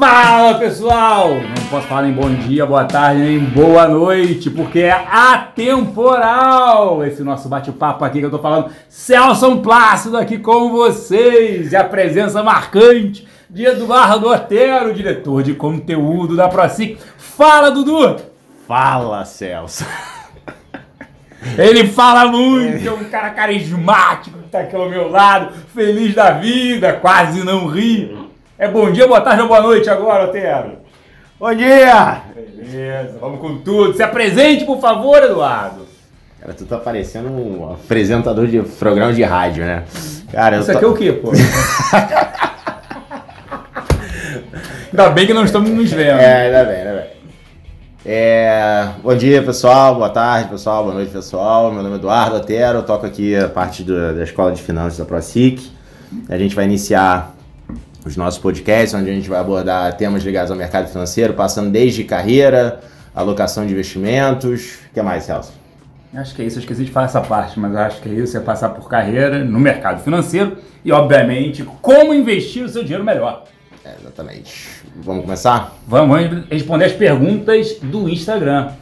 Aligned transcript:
Fala 0.00 0.54
pessoal! 0.54 1.34
Não 1.34 1.66
posso 1.68 1.86
falar 1.86 2.08
em 2.08 2.12
bom 2.14 2.34
dia, 2.34 2.64
boa 2.64 2.86
tarde, 2.86 3.20
nem 3.20 3.38
boa 3.38 3.86
noite, 3.86 4.48
porque 4.48 4.78
é 4.78 4.92
atemporal 4.92 7.04
esse 7.04 7.22
nosso 7.22 7.50
bate-papo 7.50 8.02
aqui 8.02 8.18
que 8.18 8.24
eu 8.24 8.30
tô 8.30 8.38
falando. 8.38 8.70
Celso 8.88 9.58
Plácido 9.58 10.16
aqui 10.16 10.38
com 10.38 10.70
vocês 10.70 11.72
e 11.72 11.76
a 11.76 11.84
presença 11.84 12.42
marcante 12.42 13.28
de 13.50 13.66
Eduardo 13.66 14.30
Otero, 14.30 14.94
diretor 14.94 15.42
de 15.42 15.52
conteúdo 15.52 16.34
da 16.34 16.48
ProSic. 16.48 16.98
Fala, 17.18 17.70
Dudu! 17.70 18.16
Fala, 18.66 19.26
Celso! 19.26 19.84
Ele 21.58 21.86
fala 21.86 22.26
muito, 22.26 22.88
é 22.88 22.90
um 22.90 23.04
cara 23.04 23.28
carismático 23.28 24.38
que 24.38 24.48
tá 24.48 24.60
aqui 24.60 24.74
ao 24.74 24.88
meu 24.88 25.10
lado, 25.10 25.52
feliz 25.74 26.14
da 26.14 26.30
vida, 26.30 26.94
quase 26.94 27.44
não 27.44 27.66
ri. 27.66 28.19
É 28.60 28.68
bom 28.68 28.92
dia, 28.92 29.08
boa 29.08 29.22
tarde 29.22 29.40
ou 29.40 29.48
boa 29.48 29.62
noite 29.62 29.88
agora, 29.88 30.26
Otero? 30.26 30.72
Bom 31.38 31.54
dia! 31.54 32.20
Beleza, 32.34 33.16
vamos 33.18 33.40
com 33.40 33.56
tudo. 33.56 33.96
Se 33.96 34.02
apresente, 34.02 34.66
por 34.66 34.78
favor, 34.78 35.22
Eduardo. 35.22 35.86
Cara, 36.38 36.52
tu 36.52 36.66
tá 36.66 36.76
parecendo 36.76 37.30
um 37.30 37.72
apresentador 37.72 38.46
de 38.46 38.60
programa 38.60 39.14
de 39.14 39.22
rádio, 39.22 39.64
né? 39.64 39.84
Cara, 40.30 40.58
Isso 40.58 40.70
tô... 40.70 40.76
aqui 40.76 40.84
é 40.84 40.88
o 40.88 40.94
quê, 40.94 41.10
pô? 41.10 41.32
ainda 44.92 45.08
bem 45.08 45.26
que 45.26 45.32
não 45.32 45.46
estamos 45.46 45.70
nos 45.70 45.90
vendo. 45.90 46.20
É, 46.20 46.48
ainda 46.48 46.64
bem, 46.64 46.76
ainda 46.76 47.00
bem. 47.00 47.06
É, 48.04 48.88
bom 49.02 49.16
dia, 49.16 49.42
pessoal. 49.42 49.94
Boa 49.94 50.10
tarde, 50.10 50.50
pessoal. 50.50 50.82
Boa 50.82 50.96
noite, 50.96 51.10
pessoal. 51.10 51.72
Meu 51.72 51.82
nome 51.82 51.94
é 51.94 51.98
Eduardo 51.98 52.36
Otero. 52.36 52.80
Eu 52.80 52.82
toco 52.82 53.06
aqui 53.06 53.34
a 53.34 53.48
parte 53.48 53.82
do, 53.82 54.14
da 54.14 54.22
Escola 54.22 54.52
de 54.52 54.60
Finanças 54.60 54.98
da 54.98 55.06
ProSIC. 55.06 55.72
A 56.28 56.36
gente 56.36 56.54
vai 56.54 56.66
iniciar 56.66 57.39
os 58.04 58.16
nossos 58.16 58.40
podcasts, 58.40 58.94
onde 58.94 59.10
a 59.10 59.12
gente 59.12 59.28
vai 59.28 59.40
abordar 59.40 59.96
temas 59.96 60.22
ligados 60.22 60.50
ao 60.50 60.56
mercado 60.56 60.88
financeiro, 60.88 61.34
passando 61.34 61.70
desde 61.70 62.04
carreira, 62.04 62.80
alocação 63.14 63.66
de 63.66 63.72
investimentos. 63.72 64.78
O 64.90 64.94
que 64.94 65.02
mais, 65.02 65.24
Celso? 65.24 65.52
Acho 66.12 66.34
que 66.34 66.42
é 66.42 66.44
isso, 66.44 66.58
eu 66.58 66.60
esqueci 66.60 66.84
de 66.84 66.90
falar 66.90 67.06
essa 67.06 67.20
parte, 67.20 67.60
mas 67.60 67.74
acho 67.76 68.00
que 68.00 68.08
é 68.08 68.12
isso, 68.12 68.36
é 68.36 68.40
passar 68.40 68.70
por 68.70 68.88
carreira 68.88 69.44
no 69.44 69.60
mercado 69.60 70.02
financeiro 70.02 70.58
e, 70.84 70.90
obviamente, 70.90 71.62
como 71.80 72.12
investir 72.12 72.64
o 72.64 72.68
seu 72.68 72.82
dinheiro 72.82 73.04
melhor. 73.04 73.44
É, 73.84 73.94
exatamente. 74.00 74.82
Vamos 74.96 75.24
começar? 75.24 75.72
Vamos 75.86 76.18
responder 76.50 76.86
as 76.86 76.92
perguntas 76.92 77.76
do 77.80 78.08
Instagram. 78.08 78.72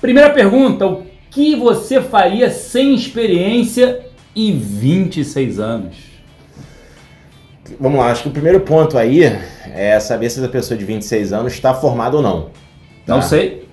Primeira 0.00 0.30
pergunta, 0.30 0.86
o 0.86 1.06
que 1.32 1.56
você 1.56 2.00
faria 2.00 2.50
sem 2.50 2.94
experiência 2.94 4.00
e 4.36 4.52
26 4.52 5.58
anos? 5.58 5.96
Vamos 7.80 7.98
lá, 7.98 8.10
acho 8.10 8.24
que 8.24 8.28
o 8.28 8.32
primeiro 8.32 8.60
ponto 8.60 8.98
aí 8.98 9.22
é 9.72 9.98
saber 9.98 10.28
se 10.28 10.44
a 10.44 10.48
pessoa 10.48 10.76
de 10.76 10.84
26 10.84 11.32
anos 11.32 11.54
está 11.54 11.72
formada 11.72 12.16
ou 12.16 12.22
não. 12.22 12.50
Tá? 13.06 13.14
Não 13.14 13.22
sei. 13.22 13.66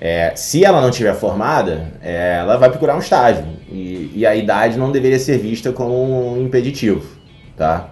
É, 0.00 0.32
se 0.34 0.64
ela 0.64 0.80
não 0.80 0.90
tiver 0.90 1.14
formada, 1.14 1.92
é, 2.02 2.38
ela 2.40 2.56
vai 2.56 2.68
procurar 2.68 2.96
um 2.96 2.98
estágio. 2.98 3.46
E, 3.70 4.10
e, 4.12 4.26
a 4.26 4.34
idade 4.34 4.76
não 4.76 4.90
deveria 4.90 5.18
ser 5.18 5.38
vista 5.38 5.72
como 5.72 6.34
um 6.34 6.42
impeditivo. 6.42 7.06
Tá? 7.56 7.90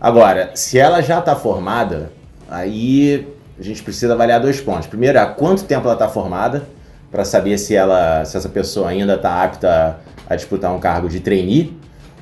Agora, 0.00 0.52
se 0.54 0.78
ela 0.78 1.02
já 1.02 1.18
está 1.18 1.34
formada, 1.34 2.12
aí 2.48 3.26
a 3.58 3.62
gente 3.62 3.82
precisa 3.82 4.14
avaliar 4.14 4.40
dois 4.40 4.60
pontos. 4.60 4.86
Primeiro, 4.86 5.18
há 5.18 5.26
quanto 5.26 5.64
tempo 5.64 5.84
ela 5.84 5.94
está 5.94 6.08
formada 6.08 6.66
para 7.12 7.26
saber 7.26 7.58
se 7.58 7.76
ela, 7.76 8.24
se 8.24 8.38
essa 8.38 8.48
pessoa 8.48 8.88
ainda 8.88 9.14
está 9.14 9.44
apta 9.44 9.98
a 10.28 10.34
disputar 10.34 10.74
um 10.74 10.80
cargo 10.80 11.10
de 11.10 11.20
trainee. 11.20 11.78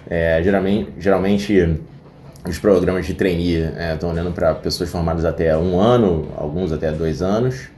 É, 0.08 0.40
geralmente, 0.42 0.92
geralmente 0.98 1.80
os 2.46 2.58
programas 2.58 3.06
de 3.06 3.14
trainee 3.14 3.70
estão 3.92 4.08
é, 4.08 4.12
olhando 4.12 4.32
para 4.32 4.52
pessoas 4.54 4.90
formadas 4.90 5.24
até 5.24 5.56
um 5.56 5.78
ano, 5.78 6.28
alguns 6.36 6.72
até 6.72 6.90
dois 6.90 7.22
anos. 7.22 7.68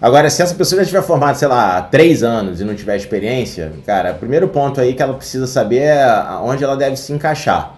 Agora, 0.00 0.30
se 0.30 0.40
essa 0.40 0.54
pessoa 0.54 0.78
já 0.78 0.82
estiver 0.82 1.02
formada, 1.02 1.34
sei 1.34 1.48
lá, 1.48 1.78
há 1.78 1.82
três 1.82 2.22
anos 2.22 2.60
e 2.60 2.64
não 2.64 2.74
tiver 2.74 2.96
experiência, 2.96 3.72
cara, 3.84 4.12
o 4.12 4.14
primeiro 4.14 4.46
ponto 4.46 4.80
aí 4.80 4.94
que 4.94 5.02
ela 5.02 5.14
precisa 5.14 5.46
saber 5.46 5.82
é 5.82 6.06
onde 6.42 6.62
ela 6.62 6.76
deve 6.76 6.96
se 6.96 7.12
encaixar. 7.12 7.74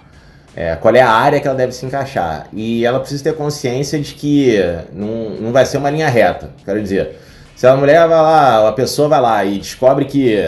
É, 0.55 0.75
qual 0.75 0.95
é 0.95 1.01
a 1.01 1.11
área 1.11 1.41
que 1.41 1.47
ela 1.47 1.57
deve 1.57 1.73
se 1.73 1.87
encaixar. 1.87 2.49
E 2.53 2.85
ela 2.85 2.99
precisa 2.99 3.23
ter 3.23 3.35
consciência 3.35 3.99
de 4.01 4.13
que 4.13 4.59
não, 4.93 5.31
não 5.41 5.53
vai 5.53 5.65
ser 5.65 5.79
uma 5.79 5.89
linha 5.89 6.09
reta. 6.09 6.51
Quero 6.65 6.83
dizer, 6.83 7.17
se 7.59 7.67
a 7.67 7.75
mulher 7.75 8.07
vai 8.07 8.23
lá, 8.23 8.69
a 8.69 8.73
pessoa 8.73 9.09
vai 9.09 9.21
lá 9.21 9.45
e 9.45 9.59
descobre 9.59 10.05
que, 10.05 10.39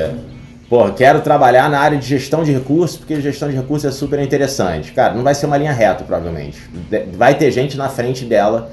pô, 0.69 0.93
quero 0.93 1.21
trabalhar 1.22 1.69
na 1.69 1.81
área 1.81 1.98
de 1.98 2.06
gestão 2.06 2.44
de 2.44 2.53
recursos, 2.53 2.97
porque 2.98 3.21
gestão 3.21 3.50
de 3.50 3.56
recursos 3.56 3.84
é 3.84 3.91
super 3.91 4.21
interessante. 4.21 4.93
Cara, 4.93 5.12
não 5.12 5.25
vai 5.25 5.34
ser 5.34 5.47
uma 5.47 5.56
linha 5.56 5.72
reta, 5.72 6.04
provavelmente. 6.04 6.56
Vai 7.15 7.34
ter 7.34 7.50
gente 7.50 7.76
na 7.76 7.88
frente 7.88 8.25
dela, 8.25 8.70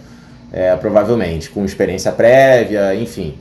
é, 0.53 0.75
provavelmente, 0.75 1.49
com 1.49 1.65
experiência 1.65 2.11
prévia, 2.11 2.93
enfim. 2.93 3.39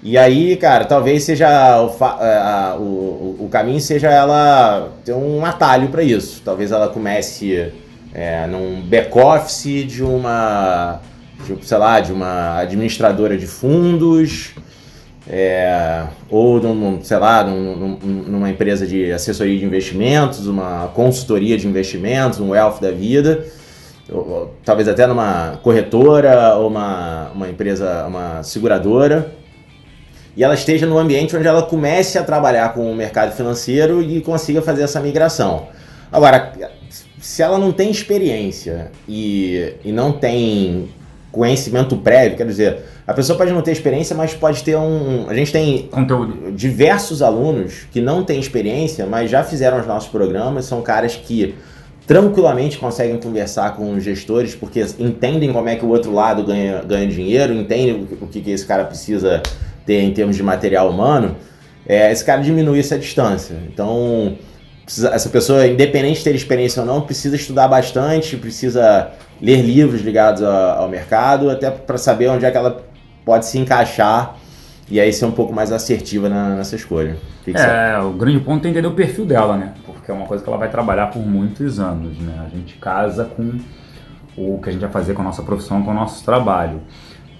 E 0.00 0.16
aí, 0.16 0.54
cara, 0.54 0.84
talvez 0.84 1.24
seja 1.24 1.82
o, 1.82 1.88
é, 2.22 2.76
o, 2.78 3.36
o 3.40 3.48
caminho 3.50 3.80
seja 3.80 4.12
ela 4.12 4.90
ter 5.04 5.12
um 5.12 5.44
atalho 5.44 5.88
para 5.88 6.04
isso. 6.04 6.40
Talvez 6.44 6.70
ela 6.70 6.86
comece 6.86 7.72
é, 8.14 8.46
num 8.46 8.80
back-office 8.82 9.84
de 9.88 10.04
uma 10.04 11.00
tipo, 11.44 11.64
sei 11.64 11.78
lá, 11.78 12.00
de 12.00 12.12
uma 12.12 12.58
administradora 12.58 13.36
de 13.36 13.46
fundos, 13.46 14.54
é, 15.28 16.04
ou 16.30 16.60
num, 16.60 17.02
sei 17.02 17.18
lá, 17.18 17.42
num, 17.42 17.98
numa 18.26 18.48
empresa 18.48 18.86
de 18.86 19.12
assessoria 19.12 19.58
de 19.58 19.64
investimentos, 19.64 20.46
uma 20.46 20.88
consultoria 20.94 21.56
de 21.56 21.66
investimentos, 21.66 22.38
um 22.38 22.50
wealth 22.50 22.80
da 22.80 22.92
vida, 22.92 23.44
ou, 24.10 24.28
ou, 24.28 24.54
talvez 24.64 24.88
até 24.88 25.06
numa 25.06 25.58
corretora 25.62 26.54
ou 26.54 26.68
uma, 26.68 27.30
uma 27.34 27.48
empresa, 27.48 28.06
uma 28.06 28.42
seguradora, 28.44 29.34
e 30.36 30.44
ela 30.44 30.54
esteja 30.54 30.86
no 30.86 30.98
ambiente 30.98 31.34
onde 31.34 31.48
ela 31.48 31.62
comece 31.62 32.18
a 32.18 32.22
trabalhar 32.22 32.74
com 32.74 32.90
o 32.90 32.94
mercado 32.94 33.32
financeiro 33.32 34.02
e 34.02 34.20
consiga 34.20 34.62
fazer 34.62 34.82
essa 34.82 35.00
migração. 35.00 35.68
Agora, 36.12 36.52
se 37.18 37.42
ela 37.42 37.58
não 37.58 37.72
tem 37.72 37.90
experiência 37.90 38.92
e, 39.08 39.74
e 39.84 39.90
não 39.90 40.12
tem 40.12 40.88
conhecimento 41.36 41.96
prévio, 41.98 42.36
quer 42.36 42.46
dizer, 42.46 42.78
a 43.06 43.12
pessoa 43.12 43.36
pode 43.36 43.52
não 43.52 43.60
ter 43.60 43.70
experiência, 43.70 44.16
mas 44.16 44.32
pode 44.32 44.64
ter 44.64 44.76
um. 44.76 45.26
A 45.28 45.34
gente 45.34 45.52
tem 45.52 45.86
Conteúdo. 45.90 46.50
diversos 46.52 47.20
alunos 47.20 47.86
que 47.92 48.00
não 48.00 48.24
têm 48.24 48.40
experiência, 48.40 49.06
mas 49.06 49.30
já 49.30 49.44
fizeram 49.44 49.78
os 49.78 49.86
nossos 49.86 50.08
programas, 50.08 50.64
são 50.64 50.80
caras 50.80 51.14
que 51.14 51.54
tranquilamente 52.06 52.78
conseguem 52.78 53.18
conversar 53.18 53.76
com 53.76 53.94
os 53.94 54.02
gestores, 54.02 54.54
porque 54.54 54.86
entendem 54.98 55.52
como 55.52 55.68
é 55.68 55.76
que 55.76 55.84
o 55.84 55.88
outro 55.88 56.12
lado 56.12 56.42
ganha, 56.42 56.82
ganha 56.82 57.06
dinheiro, 57.06 57.52
entendem 57.52 58.08
o 58.20 58.26
que, 58.26 58.40
que 58.40 58.50
esse 58.50 58.64
cara 58.64 58.84
precisa 58.84 59.42
ter 59.84 60.00
em 60.00 60.12
termos 60.12 60.36
de 60.36 60.42
material 60.42 60.88
humano. 60.88 61.36
É, 61.86 62.10
esse 62.10 62.24
cara 62.24 62.40
diminui 62.42 62.80
essa 62.80 62.98
distância. 62.98 63.56
Então, 63.68 64.36
precisa, 64.86 65.10
essa 65.10 65.28
pessoa, 65.28 65.66
independente 65.66 66.18
de 66.18 66.24
ter 66.24 66.34
experiência 66.34 66.80
ou 66.80 66.86
não, 66.86 67.02
precisa 67.02 67.34
estudar 67.34 67.68
bastante, 67.68 68.36
precisa 68.36 69.10
ler 69.42 69.60
livros 69.60 70.00
ligados 70.00 70.42
ao, 70.42 70.82
ao 70.82 70.88
mercado, 70.88 71.50
até 71.50 71.70
para 71.70 71.98
saber 71.98 72.28
onde 72.28 72.46
é 72.46 72.50
que 72.50 72.56
ela 72.56 72.86
pode 73.24 73.44
se 73.46 73.58
encaixar 73.58 74.36
e 74.88 75.00
aí 75.00 75.12
ser 75.12 75.26
um 75.26 75.32
pouco 75.32 75.52
mais 75.52 75.72
assertiva 75.72 76.28
na, 76.28 76.54
nessa 76.54 76.76
escolha. 76.76 77.16
Que 77.44 77.52
que 77.52 77.60
é, 77.60 77.98
o 77.98 78.12
grande 78.12 78.38
ponto 78.40 78.64
é 78.64 78.70
entender 78.70 78.86
o 78.86 78.92
perfil 78.92 79.26
dela, 79.26 79.56
né? 79.56 79.74
Porque 79.84 80.10
é 80.10 80.14
uma 80.14 80.26
coisa 80.26 80.42
que 80.42 80.48
ela 80.48 80.58
vai 80.58 80.70
trabalhar 80.70 81.08
por 81.08 81.26
muitos 81.26 81.80
anos, 81.80 82.16
né? 82.18 82.46
A 82.46 82.48
gente 82.48 82.76
casa 82.76 83.24
com 83.24 83.58
o 84.36 84.60
que 84.60 84.68
a 84.68 84.72
gente 84.72 84.80
vai 84.80 84.90
fazer 84.90 85.14
com 85.14 85.22
a 85.22 85.24
nossa 85.24 85.42
profissão, 85.42 85.82
com 85.82 85.90
o 85.90 85.94
nosso 85.94 86.24
trabalho. 86.24 86.80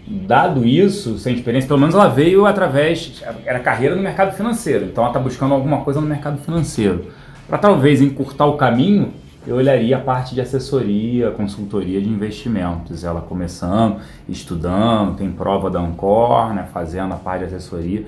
Dado 0.08 0.64
isso, 0.64 1.18
sem 1.18 1.34
experiência, 1.34 1.68
pelo 1.68 1.80
menos 1.80 1.94
ela 1.94 2.08
veio 2.08 2.46
através, 2.46 3.22
era 3.44 3.60
carreira 3.60 3.94
no 3.94 4.02
mercado 4.02 4.36
financeiro, 4.36 4.86
então 4.86 5.02
ela 5.02 5.10
está 5.10 5.20
buscando 5.20 5.52
alguma 5.54 5.82
coisa 5.82 6.00
no 6.00 6.06
mercado 6.06 6.38
financeiro. 6.38 7.10
Para 7.48 7.58
talvez 7.58 8.02
encurtar 8.02 8.46
o 8.46 8.56
caminho, 8.56 9.12
eu 9.46 9.54
olharia 9.54 9.96
a 9.96 10.00
parte 10.00 10.34
de 10.34 10.40
assessoria, 10.40 11.30
consultoria 11.30 12.00
de 12.00 12.08
investimentos. 12.08 13.04
Ela 13.04 13.20
começando, 13.20 14.00
estudando, 14.28 15.16
tem 15.16 15.30
prova 15.30 15.70
da 15.70 15.78
Ancor, 15.78 16.52
né, 16.52 16.66
fazendo 16.72 17.14
a 17.14 17.16
parte 17.16 17.46
de 17.46 17.54
assessoria 17.54 18.04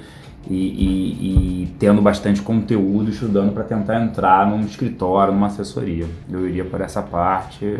e, 0.50 0.56
e, 0.56 1.62
e 1.62 1.66
tendo 1.78 2.02
bastante 2.02 2.42
conteúdo, 2.42 3.10
estudando 3.10 3.52
para 3.52 3.62
tentar 3.62 4.02
entrar 4.02 4.44
num 4.44 4.62
escritório, 4.62 5.32
numa 5.32 5.46
assessoria. 5.46 6.06
Eu 6.28 6.48
iria 6.48 6.64
por 6.64 6.80
essa 6.80 7.00
parte. 7.00 7.78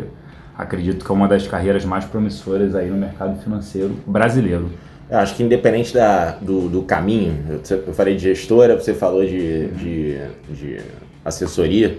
Acredito 0.57 1.03
que 1.03 1.11
é 1.11 1.13
uma 1.13 1.27
das 1.27 1.45
carreiras 1.45 1.83
mais 1.83 2.05
promissoras 2.05 2.73
aí 2.73 2.89
no 2.89 2.95
mercado 2.95 3.37
financeiro 3.41 3.97
brasileiro. 4.07 4.69
Eu 5.09 5.17
acho 5.17 5.35
que 5.35 5.43
independente 5.43 5.93
da, 5.93 6.31
do, 6.39 6.69
do 6.69 6.83
caminho, 6.83 7.59
eu 7.69 7.93
falei 7.93 8.15
de 8.15 8.21
gestora, 8.21 8.79
você 8.79 8.93
falou 8.93 9.25
de, 9.25 9.67
de, 9.69 10.17
de 10.53 10.77
assessoria 11.23 11.97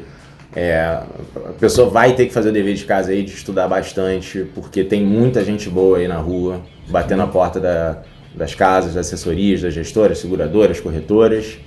é, 0.54 0.80
a 0.82 1.52
pessoa 1.60 1.88
vai 1.88 2.14
ter 2.14 2.26
que 2.26 2.32
fazer 2.32 2.48
o 2.48 2.52
dever 2.52 2.74
de 2.74 2.84
casa 2.84 3.12
aí, 3.12 3.22
de 3.22 3.32
estudar 3.32 3.68
bastante, 3.68 4.44
porque 4.54 4.82
tem 4.82 5.04
muita 5.04 5.44
gente 5.44 5.68
boa 5.68 5.98
aí 5.98 6.08
na 6.08 6.16
rua, 6.16 6.60
batendo 6.88 7.22
a 7.22 7.26
porta 7.26 7.60
da, 7.60 8.02
das 8.34 8.54
casas, 8.54 8.94
das 8.94 9.06
assessorias, 9.06 9.62
das 9.62 9.72
gestoras, 9.72 10.18
seguradoras, 10.18 10.80
corretoras. 10.80 11.58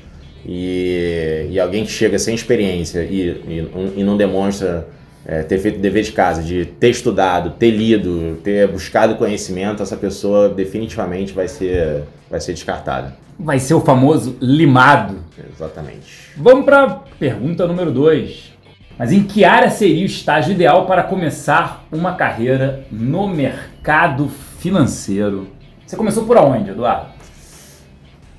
e, 0.45 1.47
e 1.49 1.59
alguém 1.59 1.85
que 1.85 1.91
chega 1.91 2.19
sem 2.19 2.35
experiência 2.35 2.99
e, 3.03 3.29
e, 3.47 3.93
e 3.97 4.03
não 4.03 4.17
demonstra 4.17 4.85
é, 5.25 5.41
ter 5.43 5.57
feito 5.59 5.77
o 5.77 5.81
dever 5.81 6.03
de 6.03 6.11
casa, 6.11 6.41
de 6.41 6.65
ter 6.65 6.89
estudado, 6.89 7.51
ter 7.51 7.71
lido, 7.71 8.37
ter 8.43 8.67
buscado 8.67 9.15
conhecimento, 9.15 9.81
essa 9.81 9.95
pessoa 9.95 10.49
definitivamente 10.49 11.33
vai 11.33 11.47
ser, 11.47 12.03
vai 12.29 12.39
ser 12.39 12.53
descartada. 12.53 13.15
Vai 13.39 13.59
ser 13.59 13.73
o 13.73 13.81
famoso 13.81 14.37
limado. 14.41 15.17
Exatamente. 15.51 16.29
Vamos 16.37 16.65
para 16.65 16.83
a 16.83 16.89
pergunta 17.17 17.65
número 17.65 17.91
2. 17.91 18.53
Mas 18.97 19.11
em 19.11 19.23
que 19.23 19.43
área 19.43 19.71
seria 19.71 20.03
o 20.03 20.05
estágio 20.05 20.53
ideal 20.53 20.85
para 20.85 21.01
começar 21.01 21.85
uma 21.91 22.13
carreira 22.13 22.85
no 22.91 23.27
mercado 23.27 24.29
financeiro? 24.59 25.47
Você 25.85 25.95
começou 25.95 26.25
por 26.25 26.37
onde, 26.37 26.69
Eduardo? 26.69 27.07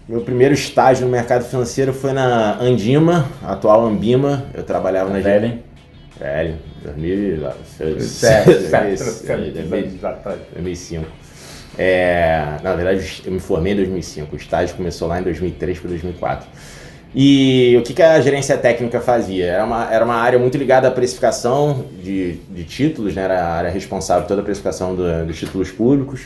Meu 0.08 0.20
primeiro 0.20 0.54
estágio 0.54 1.06
no 1.06 1.10
mercado 1.10 1.44
financeiro 1.44 1.92
foi 1.92 2.12
na 2.12 2.60
Andima, 2.60 3.26
atual 3.42 3.84
Ambima. 3.84 4.44
Eu 4.54 4.62
trabalhava 4.62 5.10
na 5.10 5.18
Velho, 5.18 5.58
Velho, 6.18 6.56
2005. 10.52 11.06
É, 11.76 12.56
na 12.62 12.74
verdade, 12.74 13.22
eu 13.24 13.32
me 13.32 13.40
formei 13.40 13.72
em 13.72 13.76
2005. 13.76 14.32
O 14.32 14.36
estágio 14.36 14.76
começou 14.76 15.08
lá 15.08 15.20
em 15.20 15.24
2003 15.24 15.78
para 15.78 15.88
2004. 15.88 16.48
E 17.16 17.76
o 17.78 17.82
que, 17.82 17.94
que 17.94 18.02
a 18.02 18.20
gerência 18.20 18.56
técnica 18.56 19.00
fazia? 19.00 19.46
Era 19.46 19.64
uma, 19.64 19.92
era 19.92 20.04
uma 20.04 20.16
área 20.16 20.38
muito 20.38 20.58
ligada 20.58 20.88
à 20.88 20.90
precificação 20.90 21.86
de, 22.02 22.34
de 22.50 22.64
títulos, 22.64 23.14
né? 23.14 23.22
era 23.22 23.40
a 23.40 23.52
área 23.54 23.70
responsável 23.70 24.22
por 24.22 24.28
toda 24.28 24.40
a 24.40 24.44
precificação 24.44 24.96
do, 24.96 25.24
dos 25.24 25.38
títulos 25.38 25.70
públicos. 25.70 26.22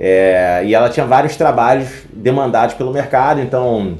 É, 0.00 0.62
e 0.64 0.74
ela 0.74 0.88
tinha 0.88 1.06
vários 1.06 1.36
trabalhos 1.36 1.88
demandados 2.12 2.74
pelo 2.74 2.92
mercado, 2.92 3.40
então 3.40 3.98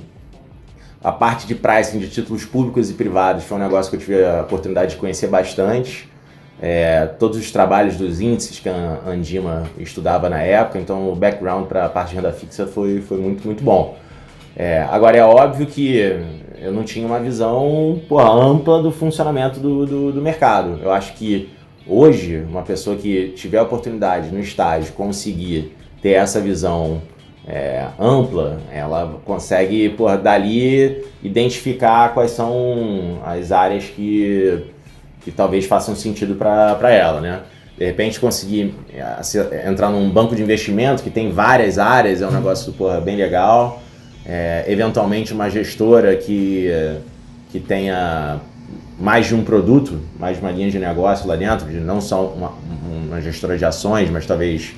a 1.05 1.13
parte 1.13 1.47
de 1.47 1.55
pricing 1.55 1.99
de 1.99 2.09
títulos 2.09 2.47
públicos 2.47 2.91
e 2.91 2.95
privados 2.95 3.45
foi 3.45 3.59
um 3.59 3.61
negócio 3.61 3.91
que 3.91 3.97
eu 3.97 4.01
tive 4.01 4.25
a 4.25 4.41
oportunidade 4.41 4.93
de 4.93 4.97
conhecer 4.97 5.27
bastante. 5.27 6.09
É, 6.63 7.05
todos 7.19 7.37
os 7.37 7.51
trabalhos 7.53 7.97
dos 7.97 8.21
índices 8.21 8.59
que 8.59 8.71
a 8.71 9.01
Andima 9.07 9.65
estudava 9.79 10.31
na 10.31 10.41
época, 10.41 10.79
então 10.79 11.13
o 11.13 11.15
background 11.15 11.67
para 11.67 11.85
a 11.85 11.89
parte 11.91 12.11
de 12.11 12.17
renda 12.17 12.33
fixa 12.33 12.67
foi, 12.67 13.03
foi 13.03 13.19
muito, 13.19 13.45
muito 13.45 13.63
bom. 13.63 13.99
É, 14.57 14.87
agora 14.91 15.19
é 15.19 15.23
óbvio 15.23 15.67
que 15.67 15.99
eu 16.59 16.73
não 16.73 16.85
tinha 16.85 17.07
uma 17.07 17.21
visão 17.21 18.01
ampla 18.11 18.83
do 18.83 18.91
funcionamento 18.91 19.61
do, 19.61 19.85
do, 19.85 20.13
do, 20.13 20.23
mercado. 20.23 20.81
Eu 20.83 20.91
acho 20.91 21.13
que 21.15 21.51
hoje, 21.87 22.47
uma 22.49 22.63
pessoa 22.63 22.97
que 22.97 23.35
tiver 23.37 23.59
a 23.59 23.63
oportunidade 23.63 24.31
no 24.31 24.41
estágio 24.41 24.95
conseguir 24.95 25.77
ter 26.01 26.13
essa 26.13 26.41
visão 26.41 27.03
é, 27.47 27.87
ampla, 27.99 28.61
ela 28.73 29.21
consegue, 29.25 29.91
por 29.91 30.17
dali, 30.17 31.05
identificar 31.23 32.15
quais 32.15 32.31
são 32.31 33.21
as 33.25 33.53
áreas 33.53 33.85
que, 33.85 34.65
que 35.23 35.31
talvez 35.31 35.67
façam 35.67 35.95
sentido 35.95 36.35
para 36.35 36.91
ela, 36.91 37.21
né? 37.21 37.41
De 37.77 37.85
repente 37.85 38.21
conseguir 38.21 38.75
é, 38.93 39.69
entrar 39.69 39.91
num 39.91 40.09
banco 40.09 40.35
de 40.35 40.43
investimento 40.43 41.03
que 41.03 41.11
tem 41.11 41.31
várias 41.33 41.79
áreas, 41.79 42.23
é 42.23 42.27
um 42.27 42.31
negócio 42.31 42.73
porra, 42.73 43.01
bem 43.01 43.17
legal 43.17 43.83
é, 44.27 44.65
eventualmente 44.69 45.33
uma 45.33 45.51
gestora 45.51 46.17
que, 46.17 46.71
que 47.51 47.61
tenha 47.61 48.41
mais 48.99 49.27
de 49.27 49.35
um 49.35 49.45
produto, 49.45 50.01
mais 50.19 50.37
de 50.37 50.43
uma 50.43 50.51
linha 50.51 50.71
de 50.71 50.79
negócio 50.79 51.27
lá 51.27 51.37
dentro, 51.37 51.71
não 51.83 52.01
só 52.01 52.27
uma, 52.29 52.53
uma 53.07 53.21
gestora 53.21 53.59
de 53.59 53.65
ações, 53.65 54.09
mas 54.09 54.25
talvez 54.25 54.73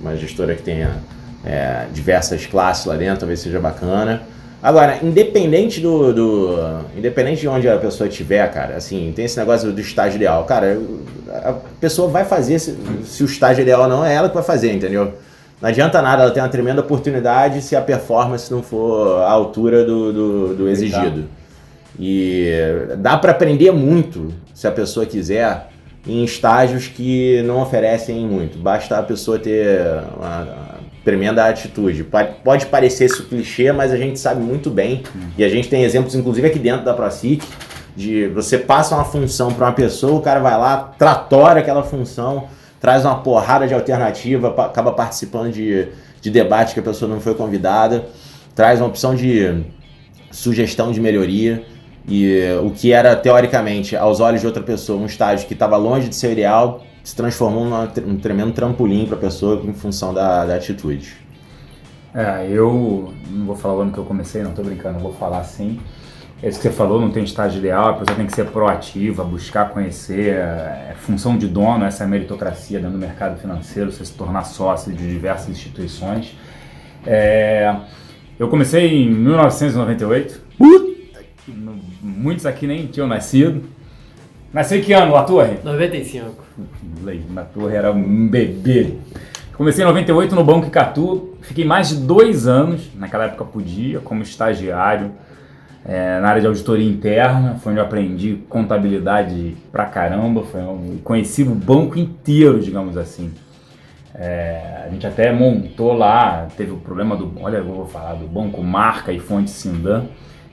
uma 0.00 0.16
gestora 0.16 0.54
que 0.54 0.62
tenha 0.62 0.98
é, 1.44 1.86
diversas 1.92 2.46
classes 2.46 2.86
lá 2.86 2.96
dentro, 2.96 3.20
talvez 3.20 3.40
seja 3.40 3.60
bacana. 3.60 4.22
Agora, 4.62 5.00
independente 5.02 5.80
do, 5.80 6.12
do, 6.12 6.80
Independente 6.96 7.40
de 7.40 7.48
onde 7.48 7.68
a 7.68 7.76
pessoa 7.78 8.08
estiver, 8.08 8.48
cara, 8.52 8.76
assim, 8.76 9.12
tem 9.14 9.24
esse 9.24 9.36
negócio 9.36 9.72
do 9.72 9.80
estágio 9.80 10.16
ideal. 10.16 10.44
Cara, 10.44 10.78
a 11.28 11.54
pessoa 11.80 12.08
vai 12.08 12.24
fazer, 12.24 12.60
se, 12.60 12.78
se 13.04 13.24
o 13.24 13.26
estágio 13.26 13.62
ideal 13.62 13.88
não 13.88 14.04
é 14.04 14.14
ela 14.14 14.28
que 14.28 14.34
vai 14.34 14.44
fazer, 14.44 14.72
entendeu? 14.72 15.14
Não 15.60 15.68
adianta 15.68 16.00
nada, 16.00 16.22
ela 16.22 16.30
tem 16.30 16.40
uma 16.40 16.48
tremenda 16.48 16.80
oportunidade 16.80 17.60
se 17.60 17.74
a 17.74 17.80
performance 17.80 18.52
não 18.52 18.62
for 18.62 19.22
à 19.22 19.30
altura 19.30 19.84
do, 19.84 20.12
do, 20.12 20.54
do 20.54 20.68
exigido. 20.68 21.24
E 21.98 22.50
dá 22.98 23.16
para 23.16 23.32
aprender 23.32 23.72
muito 23.72 24.32
se 24.54 24.66
a 24.66 24.72
pessoa 24.72 25.04
quiser 25.04 25.68
em 26.06 26.24
estágios 26.24 26.86
que 26.88 27.42
não 27.42 27.60
oferecem 27.60 28.26
muito. 28.26 28.58
Basta 28.58 28.98
a 28.98 29.02
pessoa 29.02 29.38
ter 29.38 29.80
uma, 30.16 30.71
tremenda 31.04 31.46
atitude. 31.46 32.06
Pode 32.44 32.66
parecer 32.66 33.06
isso 33.06 33.24
clichê, 33.24 33.72
mas 33.72 33.92
a 33.92 33.96
gente 33.96 34.18
sabe 34.18 34.40
muito 34.40 34.70
bem, 34.70 35.02
uhum. 35.14 35.30
e 35.36 35.44
a 35.44 35.48
gente 35.48 35.68
tem 35.68 35.84
exemplos, 35.84 36.14
inclusive 36.14 36.46
aqui 36.46 36.58
dentro 36.58 36.84
da 36.84 36.94
ProSIC, 36.94 37.44
de 37.94 38.28
você 38.28 38.58
passa 38.58 38.94
uma 38.94 39.04
função 39.04 39.52
para 39.52 39.66
uma 39.66 39.72
pessoa, 39.72 40.14
o 40.14 40.22
cara 40.22 40.40
vai 40.40 40.56
lá, 40.56 40.94
tratora 40.98 41.60
aquela 41.60 41.82
função 41.82 42.48
traz 42.82 43.04
uma 43.04 43.14
porrada 43.22 43.64
de 43.64 43.72
alternativa, 43.72 44.48
acaba 44.48 44.90
participando 44.90 45.52
de, 45.52 45.86
de 46.20 46.28
debate 46.28 46.74
que 46.74 46.80
a 46.80 46.82
pessoa 46.82 47.08
não 47.08 47.20
foi 47.20 47.32
convidada, 47.32 48.06
traz 48.56 48.80
uma 48.80 48.88
opção 48.88 49.14
de 49.14 49.62
sugestão 50.32 50.90
de 50.90 51.00
melhoria. 51.00 51.64
E 52.08 52.42
o 52.60 52.72
que 52.72 52.92
era, 52.92 53.14
teoricamente, 53.14 53.94
aos 53.94 54.18
olhos 54.18 54.40
de 54.40 54.48
outra 54.48 54.64
pessoa, 54.64 55.00
um 55.00 55.06
estágio 55.06 55.46
que 55.46 55.54
estava 55.54 55.76
longe 55.76 56.08
de 56.08 56.16
ser 56.16 56.32
ideal, 56.32 56.82
se 57.02 57.16
transformou 57.16 57.66
num 57.66 58.18
tremendo 58.18 58.52
trampolim 58.52 59.06
para 59.06 59.16
a 59.16 59.20
pessoa 59.20 59.60
em 59.64 59.72
função 59.72 60.14
da, 60.14 60.44
da 60.44 60.54
atitude. 60.54 61.16
É, 62.14 62.46
eu 62.50 63.12
não 63.30 63.46
vou 63.46 63.56
falar 63.56 63.74
o 63.74 63.80
ano 63.80 63.92
que 63.92 63.98
eu 63.98 64.04
comecei, 64.04 64.42
não 64.42 64.50
estou 64.50 64.64
brincando, 64.64 64.98
eu 64.98 65.02
vou 65.02 65.12
falar 65.14 65.42
sim. 65.44 65.80
É 66.42 66.48
isso 66.48 66.58
que 66.60 66.68
você 66.68 66.74
falou, 66.74 67.00
não 67.00 67.10
tem 67.10 67.22
estágio 67.22 67.58
ideal, 67.58 67.90
a 67.90 67.92
pessoa 67.94 68.16
tem 68.16 68.26
que 68.26 68.34
ser 68.34 68.46
proativa, 68.46 69.22
buscar 69.22 69.70
conhecer, 69.70 70.34
é, 70.34 70.90
é 70.90 70.94
função 70.98 71.38
de 71.38 71.46
dono, 71.46 71.84
essa 71.84 72.04
é 72.04 72.06
meritocracia 72.06 72.78
dentro 72.80 72.94
do 72.94 72.98
mercado 72.98 73.40
financeiro, 73.40 73.92
você 73.92 74.04
se 74.04 74.12
tornar 74.12 74.42
sócio 74.44 74.92
de 74.92 75.08
diversas 75.08 75.48
instituições. 75.48 76.36
É, 77.06 77.74
eu 78.38 78.48
comecei 78.48 79.04
em 79.04 79.10
1998, 79.10 80.40
muitos 82.02 82.44
aqui 82.44 82.66
nem 82.66 82.86
tinham 82.86 83.06
nascido. 83.06 83.62
Nasceu 84.52 84.78
em 84.78 84.82
que 84.82 84.92
ano, 84.92 85.12
La 85.12 85.22
Torre? 85.22 85.58
95. 85.64 86.26
La 87.34 87.42
Torre 87.42 87.74
era 87.74 87.90
um 87.90 88.28
bebê. 88.28 88.98
Comecei 89.56 89.82
em 89.82 89.86
98 89.86 90.34
no 90.34 90.44
Banco 90.44 90.66
Icatu, 90.66 91.36
fiquei 91.40 91.64
mais 91.64 91.88
de 91.88 91.96
dois 91.96 92.46
anos, 92.46 92.90
naquela 92.94 93.24
época 93.24 93.44
podia, 93.44 94.00
como 94.00 94.22
estagiário 94.22 95.12
é, 95.84 96.20
na 96.20 96.28
área 96.28 96.40
de 96.40 96.46
auditoria 96.46 96.88
interna, 96.88 97.56
foi 97.62 97.72
onde 97.72 97.80
eu 97.80 97.84
aprendi 97.84 98.42
contabilidade 98.48 99.56
pra 99.70 99.86
caramba, 99.86 100.42
foi 100.42 100.60
onde 100.60 100.98
conheci 100.98 101.42
o 101.42 101.54
banco 101.54 101.98
inteiro, 101.98 102.60
digamos 102.60 102.96
assim. 102.96 103.32
É, 104.14 104.84
a 104.86 104.90
gente 104.90 105.06
até 105.06 105.32
montou 105.32 105.94
lá, 105.94 106.46
teve 106.56 106.72
o 106.72 106.76
problema 106.76 107.16
do, 107.16 107.32
olha, 107.40 107.56
eu 107.56 107.64
vou 107.64 107.86
falar, 107.86 108.14
do 108.14 108.26
banco 108.26 108.62
Marca 108.62 109.12
e 109.12 109.18
Fonte 109.18 109.50
Sindan, 109.50 110.04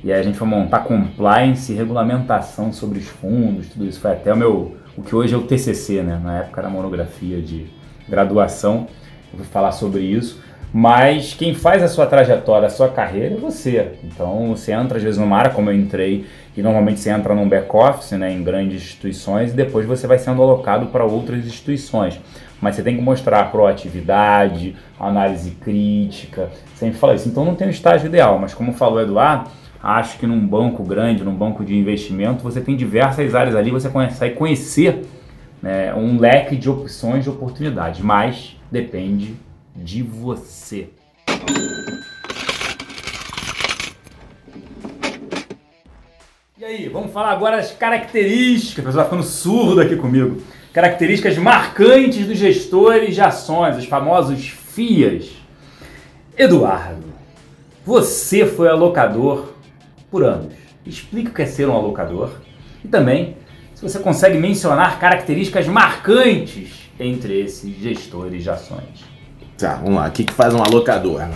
e 0.03 0.11
aí 0.11 0.19
a 0.19 0.23
gente 0.23 0.37
foi 0.37 0.47
montar 0.47 0.79
compliance 0.79 1.73
regulamentação 1.73 2.71
sobre 2.71 2.99
os 2.99 3.07
fundos, 3.07 3.67
tudo 3.67 3.85
isso 3.85 3.99
foi 3.99 4.11
até 4.11 4.33
o 4.33 4.37
meu, 4.37 4.77
o 4.97 5.01
que 5.01 5.15
hoje 5.15 5.33
é 5.33 5.37
o 5.37 5.43
TCC, 5.43 6.01
né? 6.01 6.19
Na 6.23 6.39
época 6.39 6.61
era 6.61 6.69
monografia 6.69 7.41
de 7.41 7.67
graduação, 8.07 8.87
eu 9.31 9.39
vou 9.39 9.45
falar 9.45 9.71
sobre 9.71 10.01
isso. 10.01 10.41
Mas 10.71 11.33
quem 11.33 11.55
faz 11.55 11.81
a 11.81 11.87
sua 11.87 12.05
trajetória, 12.05 12.67
a 12.67 12.69
sua 12.69 12.89
carreira 12.89 13.33
é 13.33 13.37
você. 13.37 13.93
Então 14.03 14.49
você 14.49 14.71
entra 14.71 14.97
às 14.97 15.03
vezes 15.03 15.19
numa 15.19 15.35
área, 15.35 15.51
como 15.51 15.69
eu 15.69 15.75
entrei, 15.75 16.27
e 16.55 16.61
normalmente 16.61 16.99
você 16.99 17.09
entra 17.09 17.33
num 17.33 17.49
back-office, 17.49 18.11
né, 18.11 18.31
em 18.31 18.43
grandes 18.43 18.83
instituições, 18.83 19.51
e 19.51 19.55
depois 19.55 19.85
você 19.87 20.05
vai 20.05 20.19
sendo 20.19 20.41
alocado 20.41 20.87
para 20.87 21.03
outras 21.03 21.45
instituições. 21.45 22.19
Mas 22.61 22.75
você 22.75 22.83
tem 22.83 22.95
que 22.95 23.01
mostrar 23.01 23.49
proatividade, 23.51 24.75
análise 24.99 25.51
crítica, 25.51 26.49
sempre 26.75 26.99
fala 26.99 27.15
isso. 27.15 27.27
Então 27.27 27.43
não 27.43 27.55
tem 27.55 27.67
o 27.67 27.71
estágio 27.71 28.07
ideal, 28.07 28.37
mas 28.37 28.53
como 28.53 28.73
falou 28.73 28.97
o 28.97 29.01
Eduardo, 29.01 29.49
acho 29.81 30.17
que 30.19 30.27
num 30.27 30.45
banco 30.45 30.83
grande, 30.83 31.23
num 31.23 31.35
banco 31.35 31.63
de 31.63 31.75
investimento, 31.75 32.43
você 32.43 32.59
tem 32.61 32.75
diversas 32.75 33.33
áreas 33.33 33.55
ali, 33.55 33.71
você 33.71 33.89
consegue 33.89 34.35
conhecer 34.35 35.05
né, 35.61 35.93
um 35.93 36.19
leque 36.19 36.55
de 36.55 36.69
opções 36.69 37.23
de 37.23 37.29
oportunidades, 37.29 38.01
mas 38.01 38.57
depende 38.71 39.35
de 39.75 40.03
você. 40.03 40.89
E 46.57 46.65
aí, 46.65 46.89
vamos 46.89 47.13
falar 47.13 47.31
agora 47.31 47.57
das 47.57 47.71
características, 47.71 48.83
a 48.83 48.87
pessoa 48.87 49.03
vai 49.03 49.05
ficando 49.05 49.23
surdo 49.23 49.79
aqui 49.79 49.95
comigo. 49.95 50.41
Características 50.73 51.37
marcantes 51.37 52.27
dos 52.27 52.37
gestores 52.37 53.15
de 53.15 53.21
ações, 53.21 53.77
os 53.77 53.85
famosos 53.85 54.49
FIAs. 54.49 55.31
Eduardo, 56.37 57.05
você 57.85 58.45
foi 58.45 58.67
alocador 58.67 59.53
por 60.09 60.23
anos. 60.23 60.53
Explica 60.85 61.31
o 61.31 61.33
que 61.33 61.41
é 61.41 61.45
ser 61.45 61.67
um 61.67 61.73
alocador 61.73 62.31
e 62.83 62.87
também 62.87 63.37
se 63.75 63.81
você 63.81 63.99
consegue 63.99 64.37
mencionar 64.37 64.99
características 64.99 65.67
marcantes 65.67 66.89
entre 66.99 67.41
esses 67.41 67.77
gestores 67.77 68.43
de 68.43 68.49
ações. 68.49 69.05
Tá, 69.57 69.75
vamos 69.75 69.95
lá. 69.95 70.07
O 70.07 70.11
que, 70.11 70.23
que 70.23 70.33
faz 70.33 70.53
um 70.53 70.61
alocador? 70.61 71.29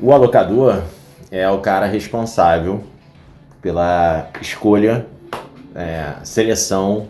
O 0.00 0.12
alocador, 0.12 0.82
é 1.30 1.48
o 1.48 1.58
cara 1.58 1.86
responsável 1.86 2.82
pela 3.62 4.28
escolha, 4.40 5.06
é, 5.74 6.14
seleção 6.24 7.08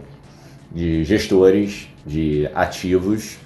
de 0.70 1.04
gestores 1.04 1.88
de 2.04 2.48
ativos 2.54 3.38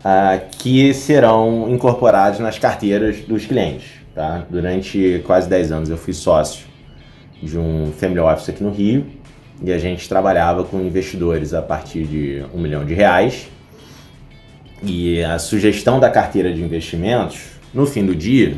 uh, 0.00 0.40
que 0.58 0.92
serão 0.92 1.68
incorporados 1.70 2.38
nas 2.38 2.58
carteiras 2.58 3.20
dos 3.20 3.46
clientes. 3.46 3.95
Tá? 4.16 4.46
Durante 4.48 5.22
quase 5.26 5.46
10 5.46 5.72
anos 5.72 5.90
eu 5.90 5.96
fui 5.98 6.14
sócio 6.14 6.64
de 7.42 7.58
um 7.58 7.92
family 7.92 8.18
office 8.18 8.48
aqui 8.48 8.64
no 8.64 8.70
Rio 8.70 9.04
e 9.62 9.70
a 9.70 9.78
gente 9.78 10.08
trabalhava 10.08 10.64
com 10.64 10.80
investidores 10.80 11.52
a 11.52 11.60
partir 11.60 12.04
de 12.04 12.42
um 12.54 12.58
milhão 12.58 12.82
de 12.82 12.94
reais. 12.94 13.46
E 14.82 15.22
a 15.22 15.38
sugestão 15.38 16.00
da 16.00 16.08
carteira 16.08 16.50
de 16.50 16.62
investimentos, 16.62 17.42
no 17.74 17.84
fim 17.84 18.06
do 18.06 18.16
dia, 18.16 18.56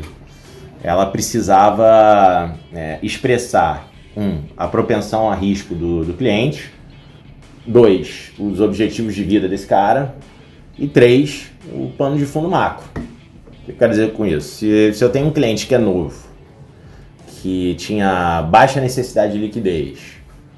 ela 0.81 1.05
precisava 1.07 2.55
é, 2.73 2.97
expressar 3.03 3.91
um, 4.15 4.43
a 4.55 4.65
propensão 4.65 5.29
a 5.29 5.35
risco 5.35 5.75
do, 5.75 6.05
do 6.05 6.13
cliente, 6.13 6.71
dois, 7.67 8.31
os 8.39 8.61
objetivos 8.61 9.13
de 9.13 9.25
vida 9.25 9.49
desse 9.49 9.67
cara 9.67 10.15
e 10.77 10.87
três, 10.87 11.51
o 11.73 11.91
plano 11.97 12.17
de 12.17 12.25
fundo 12.25 12.49
macro. 12.49 13.08
O 13.69 13.71
que 13.71 13.75
eu 13.75 13.77
quero 13.77 13.91
dizer 13.91 14.13
com 14.13 14.25
isso? 14.25 14.55
Se, 14.55 14.93
se 14.95 15.03
eu 15.03 15.11
tenho 15.11 15.27
um 15.27 15.31
cliente 15.31 15.67
que 15.67 15.75
é 15.75 15.77
novo, 15.77 16.17
que 17.27 17.75
tinha 17.75 18.41
baixa 18.49 18.81
necessidade 18.81 19.33
de 19.33 19.37
liquidez, 19.37 19.99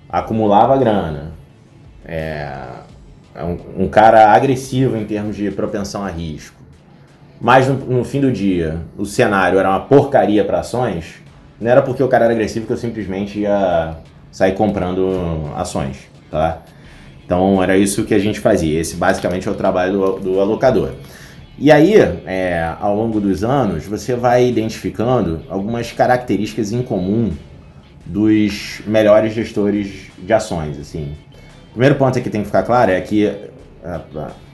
acumulava 0.09 0.77
grana, 0.77 1.33
é, 2.05 2.47
é 3.35 3.43
um, 3.43 3.83
um, 3.83 3.89
cara 3.89 4.31
agressivo 4.31 4.95
em 4.95 5.03
termos 5.03 5.35
de 5.35 5.51
propensão 5.51 6.05
a 6.05 6.09
risco, 6.09 6.55
mas 7.39 7.67
no, 7.67 7.75
no 7.75 8.03
fim 8.05 8.21
do 8.21 8.31
dia 8.31 8.79
o 8.97 9.05
cenário 9.05 9.59
era 9.59 9.69
uma 9.69 9.81
porcaria 9.81 10.45
para 10.45 10.61
ações, 10.61 11.15
não 11.59 11.69
era 11.69 11.81
porque 11.81 12.01
o 12.01 12.07
cara 12.07 12.23
era 12.23 12.33
agressivo 12.33 12.65
que 12.65 12.71
eu 12.71 12.77
simplesmente 12.77 13.39
ia 13.39 13.97
sair 14.31 14.53
comprando 14.53 15.51
ações, 15.57 15.97
tá? 16.31 16.59
Então 17.25 17.61
era 17.61 17.77
isso 17.77 18.05
que 18.05 18.13
a 18.13 18.19
gente 18.19 18.39
fazia. 18.39 18.79
Esse 18.79 18.95
basicamente 18.95 19.47
é 19.49 19.51
o 19.51 19.55
trabalho 19.55 19.93
do, 19.93 20.19
do 20.19 20.39
alocador. 20.39 20.93
E 21.61 21.71
aí, 21.71 21.93
é, 22.25 22.73
ao 22.79 22.95
longo 22.95 23.21
dos 23.21 23.43
anos, 23.43 23.85
você 23.85 24.15
vai 24.15 24.47
identificando 24.47 25.43
algumas 25.47 25.91
características 25.91 26.71
em 26.71 26.81
comum 26.81 27.31
dos 28.03 28.81
melhores 28.87 29.31
gestores 29.31 30.11
de 30.17 30.33
ações. 30.33 30.79
Assim. 30.79 31.15
O 31.69 31.73
primeiro 31.73 31.93
ponto 31.97 32.19
que 32.19 32.31
tem 32.31 32.41
que 32.41 32.47
ficar 32.47 32.63
claro 32.63 32.89
é 32.89 32.99
que 32.99 33.27
é, 33.27 34.01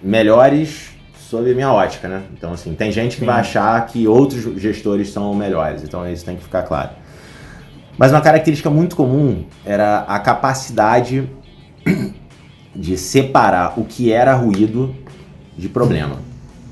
melhores 0.03 0.89
sob 1.17 1.49
a 1.49 1.55
minha 1.55 1.71
ótica, 1.71 2.09
né? 2.09 2.23
Então, 2.33 2.51
assim, 2.51 2.73
tem 2.73 2.91
gente 2.91 3.13
que 3.13 3.21
Sim. 3.21 3.27
vai 3.27 3.39
achar 3.39 3.85
que 3.85 4.05
outros 4.05 4.61
gestores 4.61 5.09
são 5.09 5.33
melhores, 5.33 5.83
então 5.83 6.05
isso 6.11 6.25
tem 6.25 6.35
que 6.35 6.43
ficar 6.43 6.63
claro. 6.63 6.89
Mas 7.97 8.11
uma 8.11 8.19
característica 8.19 8.69
muito 8.69 8.97
comum 8.97 9.45
era 9.65 9.99
a 9.99 10.19
capacidade 10.19 11.29
de 12.75 12.97
separar 12.97 13.79
o 13.79 13.85
que 13.85 14.11
era 14.11 14.35
ruído 14.35 14.93
de 15.57 15.69
problema. 15.69 16.27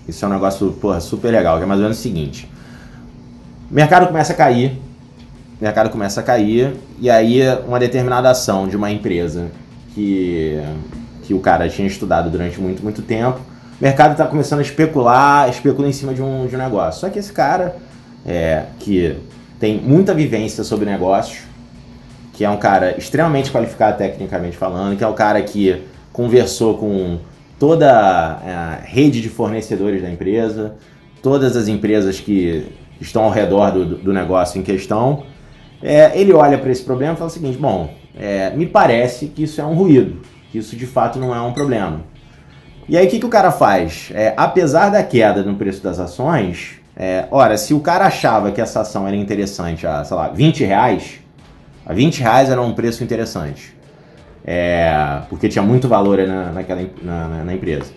Isso 0.08 0.24
é 0.24 0.28
um 0.28 0.32
negócio, 0.32 0.72
porra, 0.74 1.00
super 1.00 1.32
legal, 1.32 1.58
que 1.58 1.64
é 1.64 1.66
mais 1.66 1.80
ou 1.80 1.84
menos 1.84 2.00
o 2.00 2.02
seguinte. 2.02 2.50
O 3.70 3.74
mercado 3.74 4.08
começa 4.08 4.34
a 4.34 4.36
cair, 4.36 4.80
o 5.60 5.64
mercado 5.64 5.90
começa 5.90 6.20
a 6.20 6.24
cair, 6.24 6.76
e 7.00 7.10
aí 7.10 7.42
uma 7.68 7.80
determinada 7.80 8.30
ação 8.30 8.68
de 8.68 8.78
uma 8.78 8.92
empresa 8.92 9.48
que, 9.94 10.62
que 11.24 11.34
o 11.34 11.40
cara 11.40 11.68
tinha 11.68 11.88
estudado 11.88 12.30
durante 12.30 12.60
muito, 12.60 12.84
muito 12.84 13.02
tempo, 13.02 13.40
o 13.80 13.84
mercado 13.84 14.12
está 14.12 14.26
começando 14.26 14.60
a 14.60 14.62
especular, 14.62 15.50
especula 15.50 15.88
em 15.88 15.92
cima 15.92 16.14
de 16.14 16.22
um, 16.22 16.48
de 16.48 16.56
um 16.56 16.60
negócio. 16.60 17.02
Só 17.02 17.10
que 17.10 17.20
esse 17.20 17.34
cara, 17.34 17.76
é, 18.26 18.64
que 18.80 19.18
tem 19.60 19.78
muita 19.82 20.14
vivência 20.14 20.64
sobre 20.64 20.86
negócios, 20.86 21.40
que 22.34 22.46
é 22.46 22.50
um 22.50 22.58
cara 22.58 22.98
extremamente 22.98 23.52
qualificado 23.52 23.98
tecnicamente 23.98 24.56
falando, 24.56 24.98
que 24.98 25.04
é 25.04 25.08
um 25.08 25.14
cara 25.14 25.42
que 25.42 25.84
conversou 26.14 26.78
com 26.78 27.18
toda 27.60 27.92
a 27.92 28.80
rede 28.84 29.22
de 29.22 29.30
fornecedores 29.30 30.02
da 30.02 30.10
empresa, 30.10 30.76
todas 31.22 31.56
as 31.56 31.68
empresas 31.68 32.20
que 32.20 32.68
estão 33.00 33.24
ao 33.24 33.32
redor 33.32 33.72
do, 33.72 33.86
do 33.98 34.14
negócio 34.14 34.60
em 34.60 34.64
questão, 34.64 35.24
é, 35.82 36.20
ele 36.20 36.34
olha 36.34 36.58
para 36.58 36.72
esse 36.72 36.84
problema 36.84 37.14
e 37.14 37.18
fala 37.18 37.30
o 37.30 37.34
seguinte: 37.34 37.58
bom, 37.58 37.94
é, 38.18 38.52
me 38.52 38.66
parece 38.66 39.28
que 39.28 39.44
isso 39.44 39.60
é 39.60 39.66
um 39.66 39.74
ruído, 39.74 40.22
que 40.52 40.58
isso 40.58 40.76
de 40.76 40.86
fato 40.86 41.20
não 41.20 41.34
é 41.34 41.42
um 41.42 41.54
problema. 41.54 42.02
E 42.88 42.98
aí 42.98 43.08
o 43.08 43.10
que, 43.10 43.20
que 43.20 43.26
o 43.26 43.30
cara 43.30 43.52
faz? 43.52 44.12
É, 44.14 44.34
apesar 44.38 44.90
da 44.90 45.04
queda 45.04 45.42
no 45.42 45.56
preço 45.56 45.82
das 45.82 46.00
ações, 46.00 46.80
é, 46.96 47.26
ora, 47.32 47.58
se 47.58 47.74
o 47.74 47.80
cara 47.80 48.06
achava 48.06 48.52
que 48.52 48.62
essa 48.62 48.82
ação 48.82 49.08
era 49.08 49.16
interessante 49.16 49.88
a, 49.88 50.04
sei 50.04 50.16
lá, 50.16 50.30
20 50.30 50.64
reais, 50.64 51.20
a 51.86 51.94
20 51.94 52.20
reais 52.20 52.50
era 52.50 52.62
um 52.62 52.74
preço 52.74 53.04
interessante 53.04 53.75
é, 54.46 55.22
porque 55.28 55.50
tinha 55.50 55.64
muito 55.64 55.88
valor 55.88 56.20
na, 56.20 56.52
naquela, 56.52 56.88
na, 57.02 57.44
na, 57.44 57.54
empresa. 57.54 57.92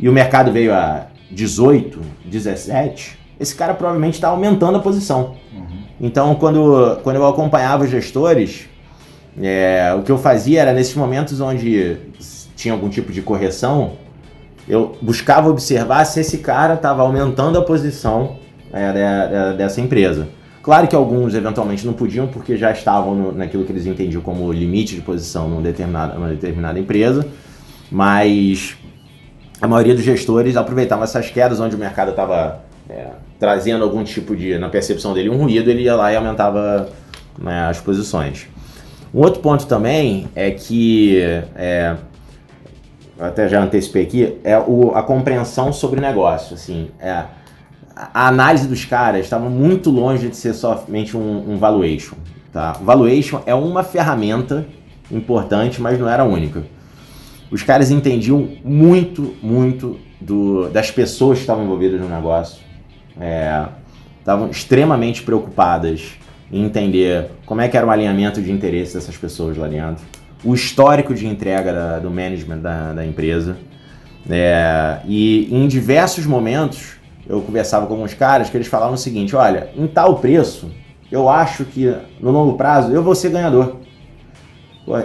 E 0.00 0.08
o 0.08 0.12
mercado 0.12 0.50
veio 0.50 0.74
a 0.74 1.06
18, 1.30 2.00
17, 2.24 3.18
esse 3.38 3.54
cara 3.54 3.72
provavelmente 3.72 4.14
está 4.14 4.28
aumentando 4.28 4.78
a 4.78 4.80
posição. 4.80 5.36
Uhum. 5.54 5.82
Então, 6.00 6.34
quando, 6.34 6.98
quando 7.04 7.16
eu 7.16 7.26
acompanhava 7.26 7.84
os 7.84 7.90
gestores, 7.90 8.68
é, 9.40 9.94
o 9.96 10.02
que 10.02 10.10
eu 10.10 10.18
fazia 10.18 10.60
era 10.60 10.72
nesses 10.72 10.96
momentos 10.96 11.40
onde 11.40 11.96
tinha 12.56 12.74
algum 12.74 12.88
tipo 12.88 13.12
de 13.12 13.22
correção, 13.22 13.92
eu 14.68 14.96
buscava 15.00 15.48
observar 15.48 16.04
se 16.04 16.20
esse 16.20 16.38
cara 16.38 16.74
estava 16.74 17.02
aumentando 17.02 17.58
a 17.58 17.62
posição 17.62 18.38
é, 18.72 19.54
dessa 19.56 19.80
empresa. 19.80 20.28
Claro 20.62 20.86
que 20.86 20.94
alguns 20.94 21.34
eventualmente 21.34 21.84
não 21.84 21.92
podiam 21.92 22.28
porque 22.28 22.56
já 22.56 22.70
estavam 22.70 23.14
no, 23.14 23.32
naquilo 23.32 23.64
que 23.64 23.72
eles 23.72 23.84
entendiam 23.84 24.22
como 24.22 24.50
limite 24.52 24.94
de 24.94 25.00
posição 25.00 25.48
numa 25.48 25.60
determinada, 25.60 26.14
numa 26.14 26.28
determinada 26.28 26.78
empresa, 26.78 27.26
mas 27.90 28.76
a 29.60 29.66
maioria 29.66 29.94
dos 29.94 30.04
gestores 30.04 30.56
aproveitavam 30.56 31.02
essas 31.02 31.30
quedas 31.30 31.58
onde 31.58 31.74
o 31.74 31.78
mercado 31.78 32.10
estava 32.10 32.62
é, 32.88 33.08
trazendo 33.40 33.82
algum 33.82 34.04
tipo 34.04 34.36
de, 34.36 34.56
na 34.56 34.68
percepção 34.68 35.12
dele, 35.12 35.28
um 35.28 35.36
ruído, 35.36 35.68
ele 35.68 35.82
ia 35.82 35.96
lá 35.96 36.12
e 36.12 36.16
aumentava 36.16 36.88
né, 37.36 37.66
as 37.68 37.80
posições. 37.80 38.46
Um 39.12 39.20
outro 39.20 39.40
ponto 39.40 39.66
também 39.66 40.28
é 40.34 40.52
que, 40.52 41.20
é, 41.56 41.96
até 43.18 43.48
já 43.48 43.60
antecipei 43.60 44.04
aqui, 44.04 44.38
é 44.44 44.56
o, 44.58 44.92
a 44.94 45.02
compreensão 45.02 45.72
sobre 45.72 45.98
o 45.98 46.02
negócio. 46.02 46.54
Assim, 46.54 46.88
é, 47.00 47.24
a 47.94 48.28
análise 48.28 48.66
dos 48.66 48.84
caras 48.84 49.24
estava 49.24 49.48
muito 49.48 49.90
longe 49.90 50.28
de 50.28 50.36
ser 50.36 50.54
somente 50.54 51.16
um, 51.16 51.52
um 51.52 51.58
valuation. 51.58 52.16
Tá? 52.52 52.76
O 52.80 52.84
valuation 52.84 53.40
é 53.46 53.54
uma 53.54 53.82
ferramenta 53.82 54.66
importante, 55.10 55.80
mas 55.80 55.98
não 55.98 56.08
era 56.08 56.22
a 56.22 56.26
única. 56.26 56.64
Os 57.50 57.62
caras 57.62 57.90
entendiam 57.90 58.48
muito, 58.64 59.34
muito 59.42 59.98
do, 60.20 60.68
das 60.70 60.90
pessoas 60.90 61.38
que 61.38 61.42
estavam 61.42 61.64
envolvidas 61.64 62.00
no 62.00 62.08
negócio. 62.08 62.62
É, 63.20 63.66
estavam 64.18 64.48
extremamente 64.50 65.22
preocupadas 65.22 66.12
em 66.50 66.64
entender 66.64 67.30
como 67.44 67.60
é 67.60 67.68
que 67.68 67.76
era 67.76 67.86
o 67.86 67.90
alinhamento 67.90 68.40
de 68.40 68.50
interesse 68.50 68.94
dessas 68.94 69.16
pessoas 69.16 69.56
lá 69.56 69.68
dentro, 69.68 70.04
o 70.44 70.54
histórico 70.54 71.14
de 71.14 71.26
entrega 71.26 71.72
da, 71.72 71.98
do 71.98 72.10
management 72.10 72.58
da, 72.58 72.92
da 72.92 73.06
empresa. 73.06 73.56
É, 74.28 75.00
e 75.04 75.48
em 75.50 75.66
diversos 75.66 76.24
momentos 76.26 77.01
eu 77.28 77.40
conversava 77.40 77.86
com 77.86 77.94
alguns 77.94 78.14
caras 78.14 78.50
que 78.50 78.56
eles 78.56 78.66
falavam 78.66 78.94
o 78.94 78.98
seguinte: 78.98 79.34
olha, 79.36 79.70
em 79.76 79.86
tal 79.86 80.16
preço, 80.16 80.70
eu 81.10 81.28
acho 81.28 81.64
que 81.64 81.94
no 82.20 82.30
longo 82.30 82.56
prazo 82.56 82.92
eu 82.92 83.02
vou 83.02 83.14
ser 83.14 83.30
ganhador. 83.30 83.76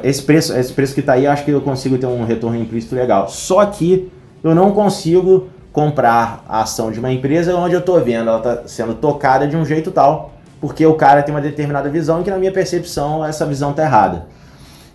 Esse 0.03 0.23
preço, 0.23 0.55
esse 0.57 0.73
preço 0.73 0.93
que 0.93 1.01
está 1.01 1.13
aí, 1.13 1.25
eu 1.25 1.31
acho 1.31 1.45
que 1.45 1.51
eu 1.51 1.61
consigo 1.61 1.97
ter 1.97 2.07
um 2.07 2.25
retorno 2.25 2.59
implícito 2.59 2.95
legal. 2.95 3.29
Só 3.29 3.63
que 3.65 4.11
eu 4.43 4.55
não 4.55 4.71
consigo 4.71 5.49
comprar 5.71 6.43
a 6.49 6.61
ação 6.61 6.91
de 6.91 6.99
uma 6.99 7.11
empresa 7.11 7.55
onde 7.55 7.75
eu 7.75 7.81
estou 7.81 8.01
vendo 8.03 8.29
ela 8.29 8.37
está 8.39 8.67
sendo 8.67 8.95
tocada 8.95 9.47
de 9.47 9.55
um 9.55 9.63
jeito 9.63 9.91
tal, 9.91 10.33
porque 10.59 10.83
o 10.83 10.95
cara 10.95 11.21
tem 11.21 11.33
uma 11.33 11.41
determinada 11.41 11.87
visão 11.87 12.23
que 12.23 12.31
na 12.31 12.37
minha 12.37 12.51
percepção 12.51 13.23
essa 13.23 13.45
visão 13.45 13.71
está 13.71 13.83
errada. 13.83 14.25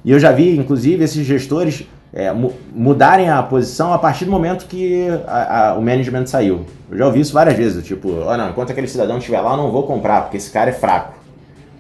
E 0.05 0.11
eu 0.11 0.19
já 0.19 0.33
vi, 0.33 0.57
inclusive, 0.57 1.05
esses 1.05 1.25
gestores 1.25 1.87
é, 2.13 2.33
mudarem 2.75 3.31
a 3.31 3.43
posição 3.43 3.93
a 3.93 3.99
partir 3.99 4.27
do 4.27 4.31
momento 4.31 4.67
que 4.67 5.09
a, 5.27 5.71
a, 5.71 5.75
o 5.75 5.83
management 5.83 6.27
saiu. 6.27 6.67
Eu 6.91 6.99
já 6.99 7.07
ouvi 7.07 7.21
isso 7.21 7.33
várias 7.33 7.57
vezes, 7.57 7.85
tipo, 7.87 8.09
oh, 8.11 8.37
não, 8.37 8.51
enquanto 8.51 8.71
aquele 8.71 8.87
cidadão 8.87 9.19
estiver 9.19 9.41
lá, 9.41 9.53
eu 9.53 9.57
não 9.57 9.71
vou 9.71 9.87
comprar, 9.87 10.23
porque 10.23 10.37
esse 10.37 10.51
cara 10.51 10.71
é 10.71 10.73
fraco. 10.75 11.15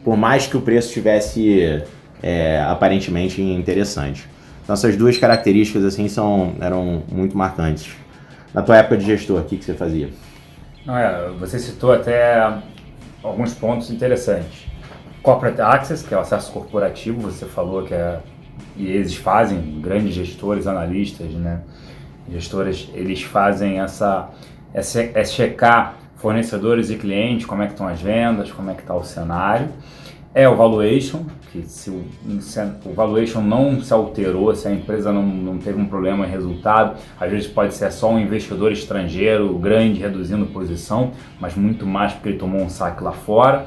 Por 0.03 0.17
mais 0.17 0.47
que 0.47 0.57
o 0.57 0.61
preço 0.62 0.89
estivesse 0.89 1.83
é, 2.23 2.65
aparentemente 2.67 3.43
interessante. 3.43 4.27
Então 4.62 4.75
essas 4.75 4.97
duas 4.97 5.19
características 5.19 5.85
assim 5.85 6.09
são, 6.09 6.55
eram 6.61 7.03
muito 7.11 7.37
marcantes. 7.37 7.95
Na 8.55 8.62
tua 8.62 8.77
época 8.77 8.97
de 8.97 9.05
gestor, 9.05 9.41
o 9.41 9.45
que, 9.45 9.57
que 9.57 9.65
você 9.65 9.75
fazia? 9.75 10.09
Não, 10.87 10.97
é, 10.97 11.31
você 11.39 11.59
citou 11.59 11.93
até 11.93 12.53
alguns 13.23 13.55
pontos 13.55 13.91
interessantes. 13.91 14.67
Corporate 15.23 15.61
Access, 15.61 16.05
que 16.05 16.12
é 16.12 16.17
o 16.17 16.21
acesso 16.21 16.53
corporativo, 16.53 17.21
você 17.21 17.47
falou 17.47 17.85
que 17.85 17.95
é 17.95 18.19
e 18.76 18.87
eles 18.87 19.14
fazem, 19.14 19.80
grandes 19.80 20.14
gestores, 20.14 20.66
analistas, 20.66 21.30
né? 21.32 21.61
Gestores, 22.30 22.88
eles 22.94 23.23
fazem 23.23 23.80
essa, 23.80 24.30
essa 24.73 25.02
é 25.02 25.25
checar 25.25 25.97
fornecedores 26.16 26.88
e 26.88 26.97
clientes, 26.97 27.44
como 27.44 27.62
é 27.62 27.66
que 27.66 27.73
estão 27.73 27.88
as 27.88 28.00
vendas, 28.00 28.50
como 28.52 28.71
é 28.71 28.75
que 28.75 28.82
está 28.82 28.94
o 28.94 29.02
cenário. 29.02 29.68
É 30.35 30.49
o 30.49 30.56
valuation, 30.56 31.26
que 31.50 31.62
se 31.62 31.90
o, 31.90 32.02
o, 32.87 32.94
valuation 32.94 33.42
não 33.42 33.82
se 33.82 33.92
alterou, 33.92 34.54
se 34.54 34.66
a 34.66 34.73
empresa 34.73 35.12
não, 35.12 35.23
não 35.23 35.59
teve 35.59 35.78
um 35.78 35.85
problema 35.85 36.25
em 36.25 36.30
resultado, 36.30 36.97
às 37.21 37.30
vezes 37.30 37.49
pode 37.49 37.75
ser 37.75 37.92
só 37.92 38.11
um 38.11 38.18
investidor 38.18 38.73
estrangeiro 38.73 39.52
grande 39.59 40.00
reduzindo 40.00 40.47
posição, 40.47 41.11
mas 41.38 41.54
muito 41.54 41.85
mais 41.85 42.14
porque 42.14 42.30
ele 42.30 42.38
tomou 42.38 42.62
um 42.62 42.71
saque 42.71 43.04
lá 43.04 43.12
fora. 43.12 43.66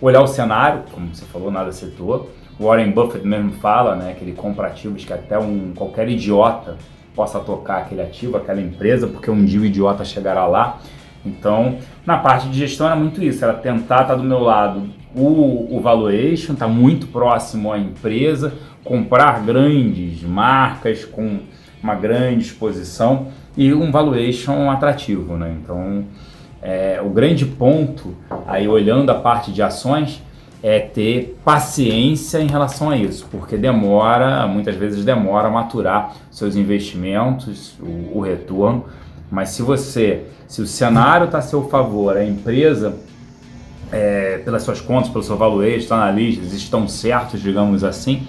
Olhar 0.00 0.22
o 0.22 0.26
cenário, 0.26 0.84
como 0.90 1.14
você 1.14 1.24
falou, 1.26 1.50
nada 1.50 1.70
setor. 1.72 2.30
Warren 2.58 2.90
Buffett 2.90 3.26
mesmo 3.26 3.52
fala 3.52 3.94
né, 3.96 4.14
que 4.18 4.24
ele 4.24 4.32
compra 4.32 4.68
ativos 4.68 5.04
que 5.04 5.12
até 5.12 5.38
um, 5.38 5.72
qualquer 5.74 6.08
idiota 6.08 6.76
possa 7.14 7.38
tocar 7.40 7.78
aquele 7.78 8.02
ativo, 8.02 8.36
aquela 8.36 8.60
empresa, 8.60 9.06
porque 9.06 9.30
um 9.30 9.44
dia 9.44 9.60
o 9.60 9.64
idiota 9.64 10.04
chegará 10.04 10.46
lá. 10.46 10.78
Então, 11.24 11.78
na 12.04 12.18
parte 12.18 12.48
de 12.48 12.58
gestão 12.58 12.86
era 12.86 12.94
muito 12.94 13.22
isso, 13.22 13.42
era 13.42 13.54
tentar 13.54 14.02
estar 14.02 14.14
do 14.14 14.22
meu 14.22 14.40
lado 14.40 14.88
o, 15.14 15.76
o 15.76 15.80
valuation, 15.80 16.52
está 16.52 16.68
muito 16.68 17.06
próximo 17.06 17.72
à 17.72 17.78
empresa, 17.78 18.52
comprar 18.84 19.44
grandes 19.44 20.22
marcas 20.22 21.04
com 21.04 21.40
uma 21.82 21.94
grande 21.94 22.44
exposição 22.44 23.28
e 23.56 23.72
um 23.72 23.90
valuation 23.90 24.70
atrativo. 24.70 25.36
Né? 25.36 25.56
Então, 25.62 26.04
é, 26.60 27.00
o 27.02 27.08
grande 27.08 27.46
ponto, 27.46 28.14
aí 28.46 28.68
olhando 28.68 29.10
a 29.10 29.14
parte 29.14 29.50
de 29.50 29.62
ações, 29.62 30.22
é 30.62 30.80
ter 30.80 31.38
paciência 31.44 32.38
em 32.38 32.46
relação 32.46 32.90
a 32.90 32.96
isso, 32.96 33.26
porque 33.30 33.56
demora, 33.56 34.46
muitas 34.46 34.74
vezes 34.74 35.04
demora 35.04 35.48
a 35.48 35.50
maturar 35.50 36.16
seus 36.30 36.56
investimentos, 36.56 37.74
o, 37.80 38.18
o 38.18 38.20
retorno. 38.20 38.86
Mas 39.30 39.50
se 39.50 39.62
você, 39.62 40.24
se 40.48 40.62
o 40.62 40.66
cenário 40.66 41.26
está 41.26 41.38
a 41.38 41.42
seu 41.42 41.68
favor, 41.68 42.16
a 42.16 42.24
empresa, 42.24 42.96
é, 43.92 44.38
pelas 44.38 44.62
suas 44.62 44.80
contas, 44.80 45.10
pelo 45.10 45.22
seu 45.22 45.36
valuation, 45.36 45.94
analistas 45.94 46.52
estão 46.52 46.88
certos, 46.88 47.40
digamos 47.40 47.84
assim, 47.84 48.26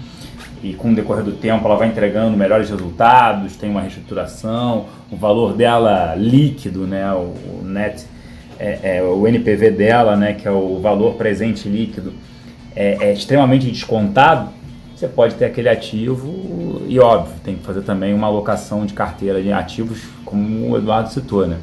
e 0.62 0.74
com 0.74 0.90
o 0.90 0.94
decorrer 0.94 1.24
do 1.24 1.32
tempo 1.32 1.66
ela 1.66 1.76
vai 1.76 1.88
entregando 1.88 2.36
melhores 2.36 2.68
resultados, 2.68 3.56
tem 3.56 3.70
uma 3.70 3.80
reestruturação, 3.80 4.86
o 5.10 5.16
valor 5.16 5.54
dela 5.54 6.14
líquido, 6.16 6.86
né, 6.86 7.12
o, 7.12 7.34
o 7.60 7.62
net, 7.64 8.04
é, 8.58 8.96
é, 8.98 9.02
o 9.02 9.26
NPV 9.26 9.70
dela, 9.70 10.16
né, 10.16 10.34
que 10.34 10.46
é 10.46 10.50
o 10.50 10.80
valor 10.80 11.14
presente 11.14 11.68
líquido, 11.68 12.12
é, 12.74 13.08
é 13.08 13.12
extremamente 13.12 13.70
descontado, 13.70 14.50
você 14.94 15.06
pode 15.06 15.36
ter 15.36 15.44
aquele 15.44 15.68
ativo 15.68 16.82
e 16.88 16.98
óbvio, 16.98 17.34
tem 17.44 17.54
que 17.54 17.62
fazer 17.62 17.82
também 17.82 18.12
uma 18.12 18.26
alocação 18.26 18.84
de 18.84 18.94
carteira 18.94 19.40
de 19.40 19.52
ativos, 19.52 20.02
como 20.24 20.70
o 20.70 20.76
Eduardo 20.76 21.10
citou, 21.10 21.46
né? 21.46 21.58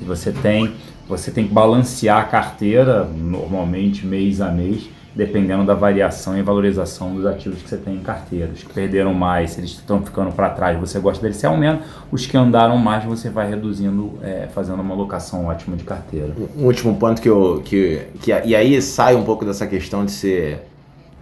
E 0.00 0.04
você 0.04 0.32
tem, 0.32 0.72
você 1.08 1.30
tem 1.30 1.46
que 1.46 1.52
balancear 1.52 2.18
a 2.18 2.24
carteira 2.24 3.04
normalmente 3.04 4.04
mês 4.04 4.40
a 4.40 4.50
mês, 4.50 4.88
dependendo 5.14 5.64
da 5.64 5.74
variação 5.74 6.38
e 6.38 6.42
valorização 6.42 7.14
dos 7.14 7.26
ativos 7.26 7.62
que 7.62 7.68
você 7.68 7.76
tem 7.76 7.96
em 7.96 8.00
carteira. 8.00 8.50
Os 8.52 8.62
que 8.62 8.72
perderam 8.72 9.12
mais, 9.12 9.52
se 9.52 9.60
eles 9.60 9.70
estão 9.72 10.02
ficando 10.02 10.32
para 10.32 10.50
trás, 10.50 10.78
você 10.78 10.98
gosta 10.98 11.22
deles, 11.22 11.36
você 11.36 11.46
aumenta. 11.46 11.82
Os 12.10 12.26
que 12.26 12.36
andaram 12.36 12.78
mais, 12.78 13.04
você 13.04 13.28
vai 13.28 13.48
reduzindo, 13.48 14.18
é, 14.22 14.48
fazendo 14.52 14.80
uma 14.80 14.94
alocação 14.94 15.46
ótima 15.46 15.76
de 15.76 15.84
carteira. 15.84 16.32
Um 16.56 16.64
último 16.64 16.96
ponto 16.96 17.20
que 17.20 17.28
eu. 17.28 17.62
Que, 17.64 18.02
que, 18.20 18.30
e 18.44 18.56
aí 18.56 18.80
sai 18.80 19.14
um 19.14 19.24
pouco 19.24 19.44
dessa 19.44 19.66
questão 19.66 20.04
de 20.04 20.12
ser 20.12 20.66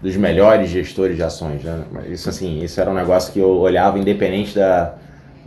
dos 0.00 0.16
melhores 0.16 0.70
gestores 0.70 1.16
de 1.16 1.22
ações, 1.22 1.62
né? 1.62 1.84
Isso 2.08 2.28
assim, 2.28 2.62
isso 2.62 2.80
era 2.80 2.90
um 2.90 2.94
negócio 2.94 3.32
que 3.32 3.38
eu 3.38 3.50
olhava 3.50 3.98
independente 3.98 4.54
da, 4.54 4.94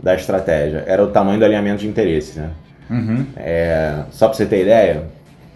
da 0.02 0.14
estratégia. 0.14 0.84
Era 0.86 1.02
o 1.02 1.08
tamanho 1.08 1.38
do 1.38 1.44
alinhamento 1.44 1.80
de 1.80 1.88
interesse, 1.88 2.38
né? 2.38 2.50
Uhum. 2.90 3.26
É, 3.36 4.02
só 4.10 4.28
para 4.28 4.36
você 4.36 4.46
ter 4.46 4.62
ideia, 4.62 5.04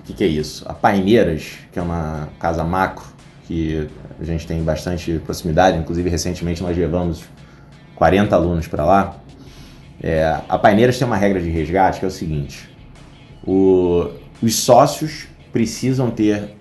que, 0.08 0.14
que, 0.14 0.24
é 0.24 0.26
isso? 0.26 0.64
A 0.66 0.72
Paineiras, 0.72 1.58
que 1.70 1.78
é 1.78 1.82
uma 1.82 2.30
casa 2.40 2.64
macro, 2.64 3.04
que 3.46 3.88
a 4.18 4.24
gente 4.24 4.46
tem 4.46 4.62
bastante 4.62 5.20
proximidade, 5.24 5.76
inclusive 5.76 6.08
recentemente 6.08 6.62
nós 6.62 6.76
levamos 6.76 7.24
40 7.94 8.34
alunos 8.34 8.66
para 8.66 8.84
lá. 8.84 9.16
É, 10.02 10.40
a 10.48 10.58
Paineiras 10.58 10.98
tem 10.98 11.06
uma 11.06 11.16
regra 11.16 11.40
de 11.40 11.50
resgate 11.50 11.98
que 11.98 12.04
é 12.04 12.08
o 12.08 12.10
seguinte: 12.10 12.68
o, 13.46 14.10
os 14.42 14.54
sócios 14.56 15.26
precisam 15.52 16.10
ter 16.10 16.56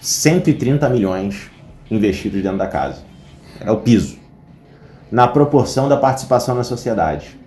130 0.00 0.88
milhões 0.88 1.50
investidos 1.90 2.42
dentro 2.42 2.58
da 2.58 2.66
casa. 2.66 3.02
É 3.60 3.70
o 3.70 3.78
piso. 3.78 4.16
Na 5.10 5.26
proporção 5.26 5.88
da 5.88 5.96
participação 5.96 6.54
na 6.54 6.64
sociedade. 6.64 7.38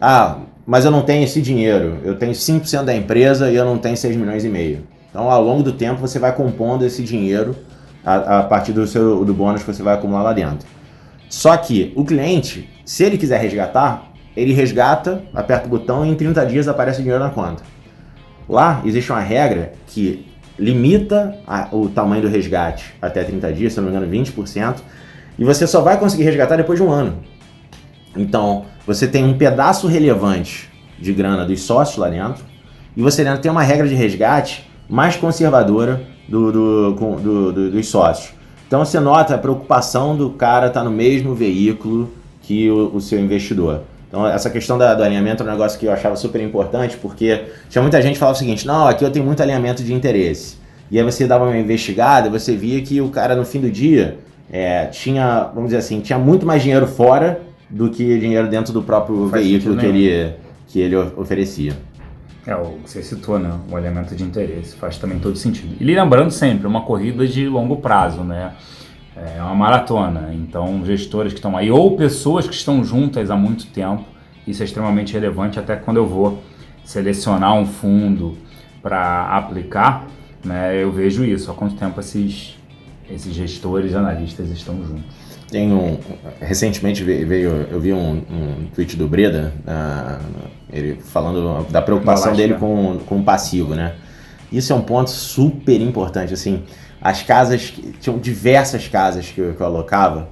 Ah, 0.00 0.38
mas 0.68 0.84
eu 0.84 0.90
não 0.90 1.00
tenho 1.00 1.24
esse 1.24 1.40
dinheiro. 1.40 1.96
Eu 2.04 2.16
tenho 2.16 2.32
5% 2.32 2.84
da 2.84 2.94
empresa 2.94 3.50
e 3.50 3.56
eu 3.56 3.64
não 3.64 3.78
tenho 3.78 3.96
6 3.96 4.14
milhões 4.14 4.44
e 4.44 4.50
meio. 4.50 4.86
Então, 5.08 5.30
ao 5.30 5.42
longo 5.42 5.62
do 5.62 5.72
tempo, 5.72 5.98
você 5.98 6.18
vai 6.18 6.30
compondo 6.34 6.84
esse 6.84 7.02
dinheiro 7.02 7.56
a, 8.04 8.40
a 8.40 8.42
partir 8.42 8.72
do, 8.72 8.86
seu, 8.86 9.24
do 9.24 9.32
bônus 9.32 9.62
que 9.62 9.72
você 9.72 9.82
vai 9.82 9.94
acumular 9.94 10.22
lá 10.22 10.34
dentro. 10.34 10.68
Só 11.30 11.56
que 11.56 11.90
o 11.96 12.04
cliente, 12.04 12.68
se 12.84 13.02
ele 13.02 13.16
quiser 13.16 13.40
resgatar, 13.40 14.12
ele 14.36 14.52
resgata, 14.52 15.22
aperta 15.32 15.66
o 15.66 15.70
botão 15.70 16.04
e 16.04 16.10
em 16.10 16.14
30 16.14 16.44
dias 16.44 16.68
aparece 16.68 16.98
o 16.98 17.02
dinheiro 17.02 17.24
na 17.24 17.30
conta. 17.30 17.62
Lá 18.46 18.82
existe 18.84 19.10
uma 19.10 19.20
regra 19.20 19.72
que 19.86 20.26
limita 20.58 21.34
a, 21.46 21.68
o 21.72 21.88
tamanho 21.88 22.20
do 22.20 22.28
resgate 22.28 22.94
até 23.00 23.24
30 23.24 23.54
dias, 23.54 23.72
se 23.72 23.80
não 23.80 23.88
me 23.88 23.96
engano, 23.96 24.06
20%, 24.06 24.76
e 25.38 25.44
você 25.44 25.66
só 25.66 25.80
vai 25.80 25.98
conseguir 25.98 26.24
resgatar 26.24 26.56
depois 26.56 26.78
de 26.78 26.84
um 26.84 26.90
ano. 26.90 27.16
Então, 28.16 28.64
você 28.86 29.06
tem 29.06 29.24
um 29.24 29.36
pedaço 29.36 29.86
relevante 29.86 30.68
de 30.98 31.12
grana 31.12 31.44
dos 31.44 31.60
sócios 31.62 31.96
lá 31.98 32.08
dentro, 32.08 32.44
e 32.96 33.02
você 33.02 33.22
ainda 33.22 33.38
tem 33.38 33.50
uma 33.50 33.62
regra 33.62 33.86
de 33.86 33.94
resgate 33.94 34.68
mais 34.88 35.16
conservadora 35.16 36.02
do, 36.28 36.50
do, 36.50 36.92
do, 36.92 37.52
do 37.52 37.70
dos 37.70 37.88
sócios. 37.88 38.32
Então 38.66 38.84
você 38.84 39.00
nota 39.00 39.34
a 39.34 39.38
preocupação 39.38 40.16
do 40.16 40.30
cara 40.30 40.66
estar 40.66 40.80
tá 40.80 40.84
no 40.84 40.90
mesmo 40.90 41.34
veículo 41.34 42.10
que 42.42 42.70
o, 42.70 42.96
o 42.96 43.00
seu 43.00 43.18
investidor. 43.18 43.82
Então, 44.08 44.26
essa 44.26 44.48
questão 44.48 44.78
da, 44.78 44.94
do 44.94 45.02
alinhamento 45.02 45.42
é 45.42 45.46
um 45.46 45.50
negócio 45.50 45.78
que 45.78 45.86
eu 45.86 45.92
achava 45.92 46.16
super 46.16 46.40
importante, 46.40 46.96
porque 46.96 47.44
tinha 47.68 47.82
muita 47.82 48.00
gente 48.00 48.14
que 48.14 48.18
falava 48.18 48.36
o 48.36 48.38
seguinte: 48.38 48.66
não, 48.66 48.86
aqui 48.86 49.04
eu 49.04 49.10
tenho 49.10 49.24
muito 49.24 49.42
alinhamento 49.42 49.82
de 49.82 49.92
interesse. 49.92 50.56
E 50.90 50.98
aí 50.98 51.04
você 51.04 51.26
dava 51.26 51.44
uma 51.44 51.56
investigada, 51.56 52.30
você 52.30 52.56
via 52.56 52.80
que 52.80 53.00
o 53.00 53.10
cara 53.10 53.36
no 53.36 53.44
fim 53.44 53.60
do 53.60 53.70
dia 53.70 54.18
é, 54.50 54.86
tinha, 54.86 55.50
vamos 55.54 55.64
dizer 55.64 55.78
assim, 55.78 56.00
tinha 56.00 56.18
muito 56.18 56.46
mais 56.46 56.62
dinheiro 56.62 56.86
fora 56.86 57.42
do 57.68 57.90
que 57.90 58.18
dinheiro 58.18 58.48
dentro 58.48 58.72
do 58.72 58.82
próprio 58.82 59.26
veículo 59.26 59.76
que 59.76 59.86
ele, 59.86 60.34
que 60.66 60.80
ele 60.80 60.96
oferecia. 60.96 61.76
É, 62.46 62.54
o 62.54 62.78
que 62.82 62.90
você 62.90 63.02
citou, 63.02 63.38
né? 63.38 63.52
O 63.70 63.76
alinhamento 63.76 64.16
de 64.16 64.24
interesse 64.24 64.74
faz 64.76 64.96
também 64.96 65.18
todo 65.18 65.36
sentido. 65.36 65.76
E 65.78 65.84
lembrando 65.84 66.30
sempre, 66.30 66.64
é 66.64 66.68
uma 66.68 66.82
corrida 66.82 67.26
de 67.26 67.46
longo 67.46 67.76
prazo, 67.76 68.22
né? 68.22 68.52
é 69.36 69.42
uma 69.42 69.54
maratona. 69.54 70.32
Então, 70.32 70.84
gestores 70.84 71.32
que 71.32 71.38
estão 71.38 71.56
aí, 71.56 71.70
ou 71.70 71.96
pessoas 71.96 72.46
que 72.46 72.54
estão 72.54 72.84
juntas 72.84 73.30
há 73.30 73.36
muito 73.36 73.66
tempo, 73.66 74.04
isso 74.46 74.62
é 74.62 74.64
extremamente 74.64 75.12
relevante 75.12 75.58
até 75.58 75.76
quando 75.76 75.98
eu 75.98 76.06
vou 76.06 76.42
selecionar 76.84 77.54
um 77.54 77.66
fundo 77.66 78.38
para 78.80 79.36
aplicar, 79.36 80.06
né, 80.44 80.82
eu 80.82 80.90
vejo 80.90 81.24
isso, 81.24 81.50
há 81.50 81.54
quanto 81.54 81.74
tempo 81.74 82.00
esses, 82.00 82.56
esses 83.10 83.34
gestores, 83.34 83.94
analistas 83.94 84.48
estão 84.50 84.76
juntos. 84.84 85.27
Tem 85.50 85.72
um, 85.72 85.98
recentemente 86.40 87.02
veio, 87.02 87.66
eu 87.70 87.80
vi 87.80 87.92
um, 87.92 88.22
um 88.30 88.66
tweet 88.74 88.96
do 88.96 89.08
Breda, 89.08 89.52
uh, 89.66 90.22
ele 90.70 91.00
falando 91.02 91.66
da 91.70 91.80
preocupação 91.80 92.34
dele 92.34 92.54
com, 92.54 92.98
com 93.06 93.20
o 93.20 93.22
passivo, 93.22 93.74
né? 93.74 93.94
Isso 94.52 94.72
é 94.72 94.76
um 94.76 94.82
ponto 94.82 95.10
super 95.10 95.80
importante, 95.80 96.34
assim, 96.34 96.64
as 97.00 97.22
casas, 97.22 97.72
tinham 98.00 98.18
diversas 98.18 98.88
casas 98.88 99.28
que 99.28 99.40
eu, 99.40 99.54
que 99.54 99.60
eu 99.60 99.66
alocava, 99.66 100.28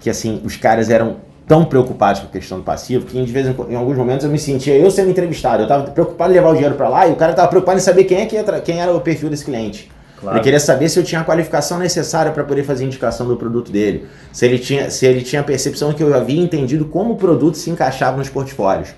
que 0.00 0.08
assim, 0.08 0.40
os 0.44 0.56
caras 0.56 0.88
eram 0.88 1.16
tão 1.46 1.64
preocupados 1.64 2.20
com 2.20 2.26
a 2.26 2.30
questão 2.30 2.58
do 2.58 2.64
passivo 2.64 3.06
que 3.06 3.24
de 3.24 3.32
vez 3.32 3.46
em, 3.46 3.72
em 3.72 3.76
alguns 3.76 3.96
momentos 3.96 4.24
eu 4.24 4.30
me 4.30 4.38
sentia 4.38 4.74
eu 4.74 4.90
sendo 4.90 5.10
entrevistado, 5.10 5.62
eu 5.62 5.66
estava 5.66 5.84
preocupado 5.90 6.32
em 6.32 6.34
levar 6.34 6.50
o 6.50 6.54
dinheiro 6.54 6.74
para 6.74 6.88
lá 6.88 7.06
e 7.06 7.12
o 7.12 7.16
cara 7.16 7.32
estava 7.32 7.48
preocupado 7.48 7.78
em 7.78 7.82
saber 7.82 8.04
quem 8.04 8.18
é 8.18 8.26
que 8.26 8.36
entra, 8.36 8.60
quem 8.60 8.80
era 8.80 8.92
o 8.92 9.00
perfil 9.00 9.30
desse 9.30 9.44
cliente. 9.44 9.90
Claro. 10.26 10.38
Ele 10.38 10.42
queria 10.42 10.58
saber 10.58 10.88
se 10.88 10.98
eu 10.98 11.04
tinha 11.04 11.20
a 11.20 11.24
qualificação 11.24 11.78
necessária 11.78 12.32
para 12.32 12.42
poder 12.42 12.64
fazer 12.64 12.84
indicação 12.84 13.28
do 13.28 13.36
produto 13.36 13.70
dele, 13.70 14.06
se 14.32 14.44
ele 14.44 14.58
tinha, 14.58 14.90
se 14.90 15.06
ele 15.06 15.22
tinha 15.22 15.40
a 15.40 15.44
percepção 15.44 15.92
que 15.92 16.02
eu 16.02 16.12
havia 16.12 16.40
entendido 16.40 16.84
como 16.86 17.12
o 17.12 17.16
produto 17.16 17.56
se 17.56 17.70
encaixava 17.70 18.16
nos 18.16 18.28
portfólios. 18.28 18.88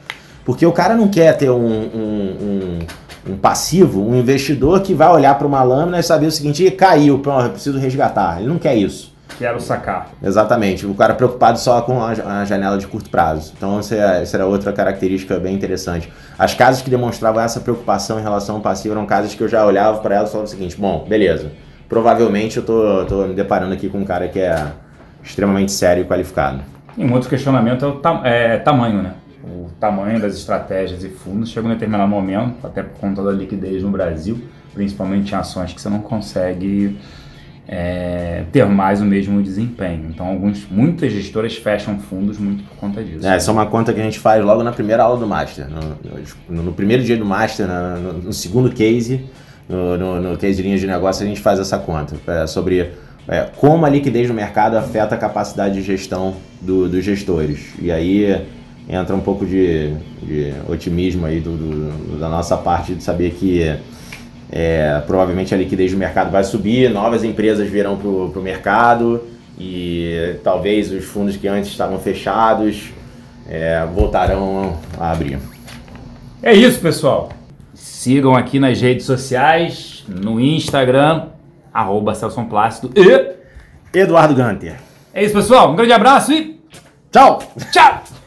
Porque 0.42 0.64
o 0.64 0.72
cara 0.72 0.96
não 0.96 1.06
quer 1.08 1.36
ter 1.36 1.50
um, 1.50 1.66
um, 1.66 2.36
um 2.40 2.78
um 3.28 3.36
passivo, 3.36 4.00
um 4.00 4.16
investidor 4.16 4.80
que 4.80 4.94
vai 4.94 5.08
olhar 5.08 5.36
para 5.36 5.46
uma 5.46 5.62
lâmina 5.62 5.98
e 5.98 6.02
saber 6.02 6.28
o 6.28 6.32
seguinte, 6.32 6.70
caiu, 6.70 7.18
pronto, 7.18 7.50
preciso 7.50 7.78
resgatar. 7.78 8.38
Ele 8.38 8.48
não 8.48 8.56
quer 8.58 8.74
isso. 8.74 9.12
Quero 9.36 9.60
sacar. 9.60 10.10
Exatamente. 10.22 10.86
O 10.86 10.94
cara 10.94 11.14
preocupado 11.14 11.58
só 11.58 11.80
com 11.82 12.02
a, 12.02 12.44
janela 12.44 12.78
de 12.78 12.86
curto 12.86 13.10
prazo. 13.10 13.52
Então, 13.56 13.78
essa, 13.78 13.94
é, 13.94 14.22
essa 14.22 14.36
era 14.36 14.46
outra 14.46 14.72
característica 14.72 15.38
bem 15.38 15.54
interessante. 15.54 16.10
As 16.38 16.54
casas 16.54 16.82
que 16.82 16.90
demonstravam 16.90 17.42
essa 17.42 17.60
preocupação 17.60 18.18
em 18.18 18.22
relação 18.22 18.56
ao 18.56 18.60
passivo 18.60 18.94
eram 18.94 19.06
casas 19.06 19.34
que 19.34 19.42
eu 19.42 19.48
já 19.48 19.64
olhava 19.66 19.98
para 19.98 20.16
elas 20.16 20.30
e 20.30 20.32
falava 20.32 20.48
o 20.48 20.50
seguinte: 20.50 20.76
bom, 20.76 21.04
beleza. 21.08 21.52
Provavelmente 21.88 22.56
eu 22.56 22.64
tô, 22.64 23.04
tô 23.04 23.26
me 23.26 23.34
deparando 23.34 23.74
aqui 23.74 23.88
com 23.88 23.98
um 23.98 24.04
cara 24.04 24.28
que 24.28 24.40
é 24.40 24.72
extremamente 25.22 25.72
sério 25.72 26.02
e 26.02 26.06
qualificado. 26.06 26.60
E 26.96 27.04
um 27.04 27.12
outro 27.12 27.28
questionamento 27.28 27.84
é 27.84 27.88
o 27.88 27.92
ta 27.96 28.20
é, 28.24 28.56
tamanho, 28.58 29.02
né? 29.02 29.12
o 29.44 29.70
tamanho 29.80 30.20
das 30.20 30.34
estratégias 30.34 31.02
e 31.04 31.08
fundos 31.08 31.50
chega 31.50 31.66
um 31.66 31.70
determinado 31.70 32.08
momento, 32.08 32.66
até 32.66 32.82
por 32.82 32.98
conta 32.98 33.22
da 33.22 33.30
liquidez 33.30 33.82
no 33.82 33.90
Brasil, 33.90 34.40
principalmente 34.74 35.32
em 35.32 35.36
ações 35.36 35.72
que 35.72 35.80
você 35.80 35.88
não 35.88 36.00
consegue 36.00 36.98
é, 37.70 38.44
ter 38.50 38.64
mais 38.64 39.02
o 39.02 39.04
mesmo 39.04 39.42
desempenho. 39.42 40.06
Então, 40.08 40.26
alguns, 40.26 40.66
muitas 40.70 41.12
gestoras 41.12 41.54
fecham 41.54 41.98
fundos 41.98 42.38
muito 42.38 42.64
por 42.64 42.76
conta 42.76 43.04
disso. 43.04 43.26
É, 43.26 43.36
essa 43.36 43.50
é 43.50 43.52
uma 43.52 43.66
conta 43.66 43.92
que 43.92 44.00
a 44.00 44.02
gente 44.02 44.18
faz 44.18 44.42
logo 44.42 44.62
na 44.62 44.72
primeira 44.72 45.02
aula 45.02 45.20
do 45.20 45.26
Master. 45.26 45.66
No, 45.68 45.98
no, 46.48 46.62
no 46.62 46.72
primeiro 46.72 47.02
dia 47.04 47.16
do 47.16 47.26
Master, 47.26 47.66
no, 47.66 48.12
no 48.14 48.32
segundo 48.32 48.70
case, 48.70 49.26
no, 49.68 50.38
case 50.38 50.56
de 50.56 50.62
linhas 50.62 50.80
de 50.80 50.86
negócio, 50.86 51.22
a 51.22 51.28
gente 51.28 51.40
faz 51.40 51.60
essa 51.60 51.78
conta 51.78 52.16
é, 52.26 52.46
sobre 52.46 52.90
é, 53.28 53.46
como 53.58 53.84
a 53.84 53.90
liquidez 53.90 54.26
no 54.26 54.34
mercado 54.34 54.78
afeta 54.78 55.14
a 55.14 55.18
capacidade 55.18 55.74
de 55.74 55.82
gestão 55.82 56.36
do, 56.62 56.88
dos 56.88 57.04
gestores. 57.04 57.74
E 57.82 57.92
aí 57.92 58.46
entra 58.88 59.14
um 59.14 59.20
pouco 59.20 59.44
de, 59.44 59.92
de 60.22 60.54
otimismo 60.66 61.26
aí 61.26 61.38
do, 61.38 61.54
do, 61.54 62.18
da 62.18 62.30
nossa 62.30 62.56
parte 62.56 62.94
de 62.94 63.02
saber 63.02 63.32
que 63.32 63.76
é, 64.50 65.02
provavelmente 65.06 65.54
a 65.54 65.56
liquidez 65.58 65.92
do 65.92 65.98
mercado 65.98 66.30
vai 66.30 66.44
subir, 66.44 66.90
novas 66.90 67.22
empresas 67.24 67.68
virão 67.68 67.96
para 67.96 68.08
o 68.08 68.42
mercado 68.42 69.22
e 69.58 70.36
talvez 70.42 70.90
os 70.90 71.04
fundos 71.04 71.36
que 71.36 71.46
antes 71.48 71.70
estavam 71.70 71.98
fechados 71.98 72.90
é, 73.48 73.84
voltarão 73.94 74.78
a 74.98 75.10
abrir. 75.10 75.38
É 76.42 76.52
isso, 76.54 76.80
pessoal. 76.80 77.30
Sigam 77.74 78.34
aqui 78.34 78.58
nas 78.58 78.80
redes 78.80 79.04
sociais, 79.04 80.04
no 80.08 80.40
Instagram, 80.40 81.26
arroba 81.72 82.14
Celso 82.14 82.42
Plácido 82.44 82.90
e 82.96 83.98
Eduardo 83.98 84.34
Ganter. 84.34 84.76
É 85.12 85.24
isso, 85.24 85.34
pessoal. 85.34 85.72
Um 85.72 85.76
grande 85.76 85.92
abraço 85.92 86.32
e 86.32 86.60
tchau! 87.10 87.40
Tchau! 87.72 88.17